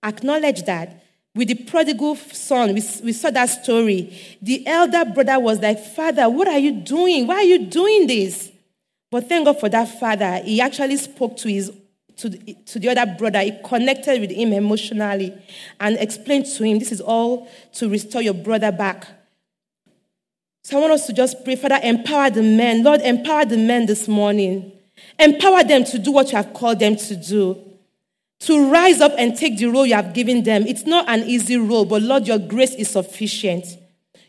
acknowledge 0.02 0.62
that. 0.64 0.98
With 1.34 1.48
the 1.48 1.54
prodigal 1.54 2.16
son, 2.16 2.74
we, 2.74 2.82
we 3.02 3.12
saw 3.14 3.30
that 3.30 3.46
story. 3.46 4.14
The 4.42 4.66
elder 4.66 5.04
brother 5.06 5.40
was 5.40 5.60
like, 5.60 5.78
Father, 5.78 6.28
what 6.28 6.46
are 6.46 6.58
you 6.58 6.72
doing? 6.72 7.26
Why 7.26 7.36
are 7.36 7.42
you 7.42 7.66
doing 7.66 8.06
this? 8.06 8.52
But 9.10 9.28
thank 9.28 9.46
God 9.46 9.58
for 9.58 9.68
that 9.70 9.98
father. 9.98 10.42
He 10.44 10.60
actually 10.60 10.96
spoke 10.96 11.36
to 11.38 11.48
his 11.48 11.72
to 12.18 12.30
to 12.30 12.78
the 12.78 12.90
other 12.90 13.14
brother. 13.16 13.40
He 13.40 13.58
connected 13.64 14.20
with 14.20 14.30
him 14.30 14.52
emotionally 14.52 15.34
and 15.80 15.96
explained 15.96 16.46
to 16.46 16.64
him, 16.64 16.78
This 16.78 16.92
is 16.92 17.00
all 17.00 17.48
to 17.74 17.88
restore 17.88 18.20
your 18.20 18.34
brother 18.34 18.70
back. 18.70 19.06
So 20.64 20.76
I 20.76 20.80
want 20.80 20.92
us 20.92 21.06
to 21.06 21.12
just 21.12 21.44
pray, 21.44 21.56
Father, 21.56 21.80
empower 21.82 22.30
the 22.30 22.42
men. 22.42 22.84
Lord, 22.84 23.00
empower 23.00 23.44
the 23.44 23.56
men 23.56 23.86
this 23.86 24.06
morning. 24.06 24.72
Empower 25.18 25.64
them 25.64 25.84
to 25.84 25.98
do 25.98 26.12
what 26.12 26.30
you 26.30 26.36
have 26.36 26.52
called 26.52 26.78
them 26.78 26.96
to 26.96 27.16
do 27.16 27.71
to 28.46 28.70
rise 28.70 29.00
up 29.00 29.12
and 29.18 29.36
take 29.36 29.58
the 29.58 29.66
role 29.66 29.86
you 29.86 29.94
have 29.94 30.14
given 30.14 30.42
them. 30.42 30.66
It's 30.66 30.84
not 30.84 31.08
an 31.08 31.22
easy 31.28 31.56
role, 31.56 31.84
but 31.84 32.02
Lord, 32.02 32.26
your 32.26 32.38
grace 32.38 32.74
is 32.74 32.90
sufficient. 32.90 33.66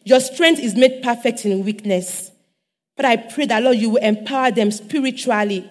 Your 0.03 0.19
strength 0.19 0.59
is 0.59 0.75
made 0.75 1.01
perfect 1.01 1.45
in 1.45 1.63
weakness. 1.63 2.31
But 2.95 3.05
I 3.05 3.17
pray 3.17 3.47
that, 3.47 3.63
Lord, 3.63 3.77
you 3.77 3.91
will 3.91 4.03
empower 4.03 4.51
them 4.51 4.69
spiritually. 4.69 5.67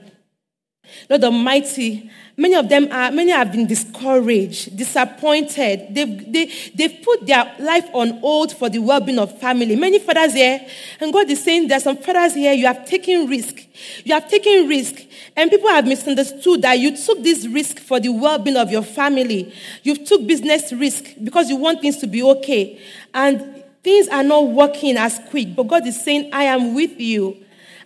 Lord 1.08 1.24
Almighty, 1.24 2.10
many 2.36 2.54
of 2.54 2.68
them 2.68 2.88
are, 2.90 3.10
many 3.10 3.30
have 3.30 3.52
been 3.52 3.66
discouraged, 3.66 4.76
disappointed. 4.76 5.94
They've, 5.94 6.32
they, 6.32 6.52
they've 6.74 7.02
put 7.02 7.26
their 7.26 7.54
life 7.58 7.88
on 7.92 8.18
hold 8.18 8.56
for 8.56 8.68
the 8.68 8.78
well 8.78 9.00
being 9.00 9.18
of 9.18 9.38
family. 9.38 9.76
Many 9.76 9.98
fathers 9.98 10.34
here, 10.34 10.66
and 11.00 11.12
God 11.12 11.30
is 11.30 11.42
saying 11.42 11.68
there's 11.68 11.84
some 11.84 11.96
fathers 11.96 12.34
here, 12.34 12.52
you 12.52 12.66
have 12.66 12.86
taken 12.86 13.26
risk. 13.26 13.56
You 14.04 14.14
have 14.14 14.28
taken 14.28 14.68
risk. 14.68 15.02
And 15.36 15.50
people 15.50 15.68
have 15.68 15.86
misunderstood 15.86 16.62
that 16.62 16.78
you 16.78 16.96
took 16.96 17.22
this 17.22 17.46
risk 17.46 17.78
for 17.78 18.00
the 18.00 18.10
well 18.10 18.38
being 18.38 18.56
of 18.56 18.70
your 18.70 18.82
family. 18.82 19.54
You 19.82 20.04
took 20.04 20.26
business 20.26 20.72
risk 20.72 21.04
because 21.22 21.48
you 21.48 21.56
want 21.56 21.80
things 21.80 21.98
to 21.98 22.06
be 22.06 22.22
okay. 22.22 22.80
And 23.14 23.64
things 23.82 24.08
are 24.08 24.22
not 24.22 24.48
working 24.48 24.96
as 24.96 25.20
quick. 25.30 25.54
But 25.54 25.68
God 25.68 25.86
is 25.86 26.02
saying, 26.02 26.30
I 26.32 26.44
am 26.44 26.74
with 26.74 27.00
you. 27.00 27.41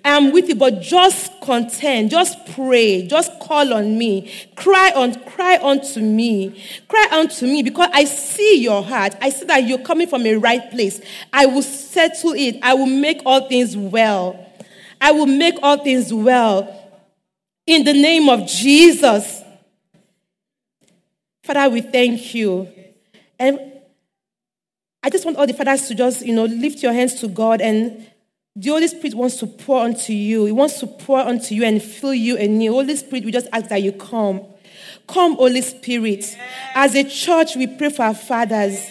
Am 0.08 0.30
with 0.30 0.48
you, 0.48 0.54
but 0.54 0.80
just 0.80 1.40
contend, 1.40 2.10
just 2.10 2.46
pray, 2.54 3.08
just 3.08 3.40
call 3.40 3.74
on 3.74 3.98
me, 3.98 4.32
cry 4.54 4.92
on, 4.94 5.12
cry 5.24 5.58
unto 5.60 6.00
me, 6.00 6.62
cry 6.86 7.08
unto 7.10 7.44
me, 7.44 7.64
because 7.64 7.90
I 7.92 8.04
see 8.04 8.62
your 8.62 8.84
heart. 8.84 9.16
I 9.20 9.30
see 9.30 9.46
that 9.46 9.64
you're 9.64 9.80
coming 9.80 10.06
from 10.06 10.24
a 10.24 10.36
right 10.36 10.70
place. 10.70 11.00
I 11.32 11.46
will 11.46 11.62
settle 11.62 12.34
it. 12.34 12.56
I 12.62 12.74
will 12.74 12.86
make 12.86 13.22
all 13.26 13.48
things 13.48 13.76
well. 13.76 14.46
I 15.00 15.10
will 15.10 15.26
make 15.26 15.56
all 15.60 15.82
things 15.82 16.14
well. 16.14 16.72
In 17.66 17.82
the 17.82 17.92
name 17.92 18.28
of 18.28 18.46
Jesus. 18.46 19.42
Father, 21.42 21.68
we 21.68 21.80
thank 21.80 22.32
you. 22.32 22.68
And 23.40 23.58
I 25.02 25.10
just 25.10 25.24
want 25.24 25.36
all 25.36 25.48
the 25.48 25.52
fathers 25.52 25.88
to 25.88 25.96
just, 25.96 26.24
you 26.24 26.32
know, 26.32 26.44
lift 26.44 26.80
your 26.80 26.92
hands 26.92 27.16
to 27.22 27.28
God 27.28 27.60
and 27.60 28.06
the 28.56 28.70
Holy 28.70 28.88
Spirit 28.88 29.14
wants 29.14 29.36
to 29.36 29.46
pour 29.46 29.82
onto 29.82 30.14
you. 30.14 30.46
He 30.46 30.52
wants 30.52 30.80
to 30.80 30.86
pour 30.86 31.20
onto 31.20 31.54
you 31.54 31.64
and 31.64 31.82
fill 31.82 32.14
you 32.14 32.38
anew. 32.38 32.72
Holy 32.72 32.96
Spirit, 32.96 33.26
we 33.26 33.30
just 33.30 33.48
ask 33.52 33.68
that 33.68 33.82
you 33.82 33.92
come. 33.92 34.42
Come, 35.06 35.36
Holy 35.36 35.60
Spirit. 35.60 36.24
As 36.74 36.94
a 36.94 37.04
church, 37.04 37.54
we 37.54 37.66
pray 37.66 37.90
for 37.90 38.04
our 38.04 38.14
fathers 38.14 38.82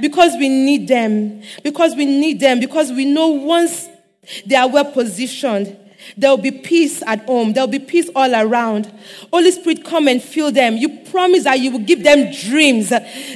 because 0.00 0.32
we 0.36 0.48
need 0.48 0.88
them. 0.88 1.42
Because 1.62 1.94
we 1.94 2.06
need 2.06 2.40
them. 2.40 2.58
Because 2.58 2.90
we 2.90 3.04
know 3.04 3.28
once 3.28 3.88
they 4.44 4.56
are 4.56 4.68
well 4.68 4.90
positioned, 4.90 5.78
there 6.16 6.30
will 6.30 6.36
be 6.36 6.50
peace 6.50 7.00
at 7.06 7.24
home. 7.24 7.52
There 7.52 7.62
will 7.62 7.70
be 7.70 7.78
peace 7.78 8.10
all 8.16 8.34
around. 8.34 8.92
Holy 9.32 9.52
Spirit, 9.52 9.84
come 9.84 10.08
and 10.08 10.20
fill 10.20 10.50
them. 10.50 10.76
You 10.76 10.88
promise 11.04 11.44
that 11.44 11.60
you 11.60 11.70
will 11.70 11.78
give 11.78 12.02
them 12.02 12.32
dreams. 12.32 12.88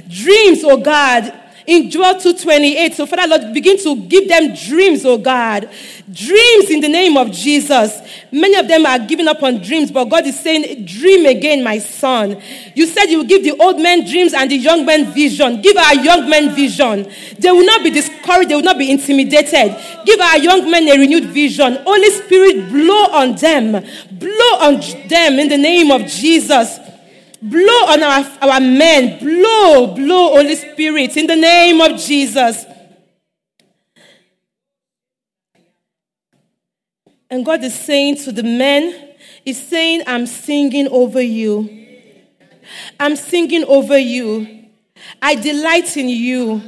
Dreams, 0.08 0.64
oh 0.64 0.78
God 0.78 1.44
in 1.68 1.90
Joel 1.90 2.14
2:28. 2.14 2.94
So, 2.94 3.04
Father 3.04 3.28
Lord, 3.28 3.52
begin 3.52 3.76
to 3.84 3.94
give 3.94 4.26
them 4.26 4.54
dreams, 4.54 5.04
oh 5.04 5.18
God. 5.18 5.68
Dreams 6.10 6.70
in 6.70 6.80
the 6.80 6.88
name 6.88 7.18
of 7.18 7.30
Jesus. 7.30 8.00
Many 8.32 8.56
of 8.56 8.66
them 8.66 8.86
are 8.86 8.98
giving 8.98 9.28
up 9.28 9.42
on 9.42 9.58
dreams, 9.58 9.90
but 9.90 10.06
God 10.06 10.26
is 10.26 10.40
saying, 10.40 10.86
Dream 10.86 11.26
again, 11.26 11.62
my 11.62 11.78
son. 11.78 12.40
You 12.74 12.86
said 12.86 13.06
you 13.06 13.18
will 13.18 13.26
give 13.26 13.44
the 13.44 13.54
old 13.62 13.78
men 13.78 14.06
dreams 14.06 14.32
and 14.32 14.50
the 14.50 14.56
young 14.56 14.86
men 14.86 15.12
vision. 15.12 15.60
Give 15.60 15.76
our 15.76 15.94
young 15.96 16.30
men 16.30 16.54
vision. 16.54 17.06
They 17.38 17.50
will 17.50 17.66
not 17.66 17.84
be 17.84 17.90
discouraged, 17.90 18.48
they 18.48 18.54
will 18.54 18.62
not 18.62 18.78
be 18.78 18.90
intimidated. 18.90 19.76
Give 20.06 20.20
our 20.20 20.38
young 20.38 20.70
men 20.70 20.88
a 20.88 20.98
renewed 20.98 21.26
vision. 21.26 21.76
Holy 21.84 22.10
Spirit, 22.10 22.70
blow 22.72 23.12
on 23.12 23.36
them. 23.36 23.72
Blow 24.12 24.52
on 24.62 24.80
them 25.08 25.38
in 25.38 25.50
the 25.50 25.58
name 25.58 25.90
of 25.90 26.06
Jesus. 26.06 26.87
Blow 27.40 27.84
on 27.86 28.02
our, 28.02 28.24
our 28.42 28.60
men. 28.60 29.18
Blow, 29.20 29.94
blow, 29.94 30.30
Holy 30.30 30.56
Spirit, 30.56 31.16
in 31.16 31.26
the 31.26 31.36
name 31.36 31.80
of 31.80 32.00
Jesus. 32.00 32.64
And 37.30 37.44
God 37.44 37.62
is 37.62 37.78
saying 37.78 38.16
to 38.16 38.32
the 38.32 38.42
men, 38.42 39.08
He's 39.44 39.66
saying, 39.66 40.02
I'm 40.06 40.26
singing 40.26 40.88
over 40.88 41.22
you. 41.22 41.86
I'm 42.98 43.16
singing 43.16 43.64
over 43.64 43.96
you. 43.96 44.66
I 45.22 45.34
delight 45.36 45.96
in 45.96 46.08
you. 46.08 46.60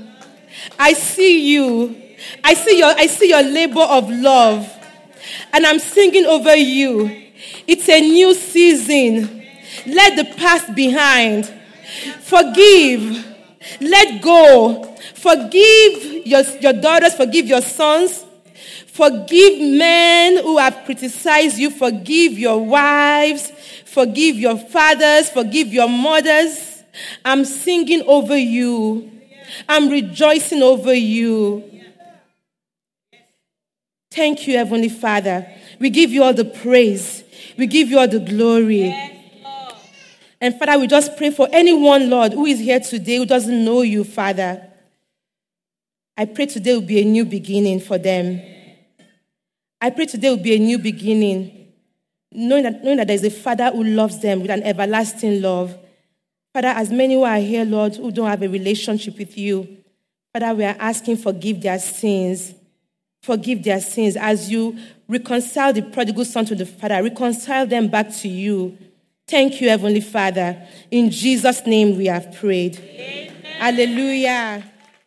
I 0.79 0.93
see 0.93 1.55
you. 1.55 1.97
I 2.45 2.55
see 2.55 2.79
your, 2.79 2.89
I 2.89 3.07
see 3.07 3.29
your 3.29 3.43
labor 3.43 3.83
of 3.83 4.09
love. 4.11 4.71
And 5.53 5.67
I'm 5.67 5.79
singing 5.79 6.27
over 6.27 6.55
you. 6.55 7.25
It's 7.67 7.89
a 7.89 8.01
new 8.01 8.35
season. 8.35 9.40
Let 9.87 10.17
the 10.17 10.35
past 10.37 10.75
behind. 10.75 11.47
Forgive. 12.21 13.27
Let 13.81 14.23
go. 14.23 14.85
Forgive 15.15 16.27
your, 16.27 16.43
your 16.61 16.73
daughters. 16.73 17.15
Forgive 17.15 17.47
your 17.47 17.63
sons. 17.63 18.25
Forgive 18.87 19.61
men 19.61 20.43
who 20.43 20.59
have 20.59 20.83
criticized 20.85 21.59
you. 21.59 21.71
Forgive 21.71 22.39
your 22.39 22.65
wives. 22.65 23.53
Forgive 23.87 24.37
your 24.37 24.59
fathers. 24.59 25.31
Forgive 25.31 25.69
your 25.69 25.89
mothers. 25.89 26.83
I'm 27.25 27.45
singing 27.45 28.03
over 28.07 28.37
you. 28.37 29.11
I'm 29.69 29.89
rejoicing 29.89 30.63
over 30.63 30.95
you. 30.95 31.65
Thank 34.11 34.47
you, 34.49 34.57
Heavenly 34.57 34.89
Father. 34.89 35.47
We 35.79 35.91
give 35.91 36.11
you 36.11 36.25
all 36.25 36.35
the 36.35 36.45
praise. 36.45 37.23
We 37.57 37.67
give 37.67 37.89
you 37.89 37.99
all 37.99 38.09
the 38.09 38.21
glory. 38.21 39.20
And 40.41 40.59
Father, 40.59 40.79
we 40.79 40.87
just 40.87 41.17
pray 41.17 41.31
for 41.31 41.49
anyone, 41.53 42.09
Lord, 42.09 42.33
who 42.33 42.47
is 42.47 42.59
here 42.59 42.81
today 42.81 43.17
who 43.17 43.27
doesn't 43.27 43.65
know 43.65 43.83
you, 43.83 44.05
Father. 44.05 44.67
I 46.17 46.25
pray 46.25 46.47
today 46.47 46.75
will 46.75 46.81
be 46.81 47.01
a 47.01 47.05
new 47.05 47.25
beginning 47.25 47.81
for 47.81 47.99
them. 47.99 48.41
I 49.81 49.91
pray 49.91 50.07
today 50.07 50.31
will 50.31 50.43
be 50.43 50.55
a 50.55 50.59
new 50.59 50.79
beginning, 50.79 51.73
knowing 52.33 52.63
that, 52.65 52.83
knowing 52.83 52.99
that 52.99 53.09
there's 53.09 53.25
a 53.25 53.31
Father 53.31 53.71
who 53.71 53.85
loves 53.85 54.21
them 54.21 54.41
with 54.41 54.51
an 54.51 54.63
everlasting 54.63 55.43
love. 55.43 55.79
Father, 56.55 56.69
as 56.69 56.91
many 56.91 57.15
who 57.15 57.23
are 57.23 57.39
here, 57.39 57.65
Lord, 57.65 57.97
who 57.97 58.11
don't 58.11 58.29
have 58.29 58.43
a 58.43 58.49
relationship 58.49 59.19
with 59.19 59.37
you, 59.37 59.79
Father, 60.33 60.55
we 60.55 60.65
are 60.65 60.77
asking 60.79 61.19
forgive 61.19 61.61
their 61.61 61.79
sins. 61.79 62.55
Forgive 63.23 63.63
their 63.63 63.81
sins 63.81 64.17
as 64.17 64.51
you 64.51 64.79
reconcile 65.07 65.73
the 65.73 65.83
prodigal 65.83 66.25
son 66.25 66.47
to 66.47 66.55
the 66.55 66.65
Father. 66.65 67.03
Reconcile 67.03 67.67
them 67.67 67.89
back 67.89 68.11
to 68.17 68.29
you. 68.29 68.79
Thank 69.31 69.61
you, 69.61 69.69
Heavenly 69.69 70.01
Father. 70.01 70.61
In 70.91 71.09
Jesus' 71.09 71.65
name 71.65 71.97
we 71.97 72.07
have 72.07 72.35
prayed. 72.35 72.81
Amen. 72.81 73.33
Hallelujah. 73.61 74.65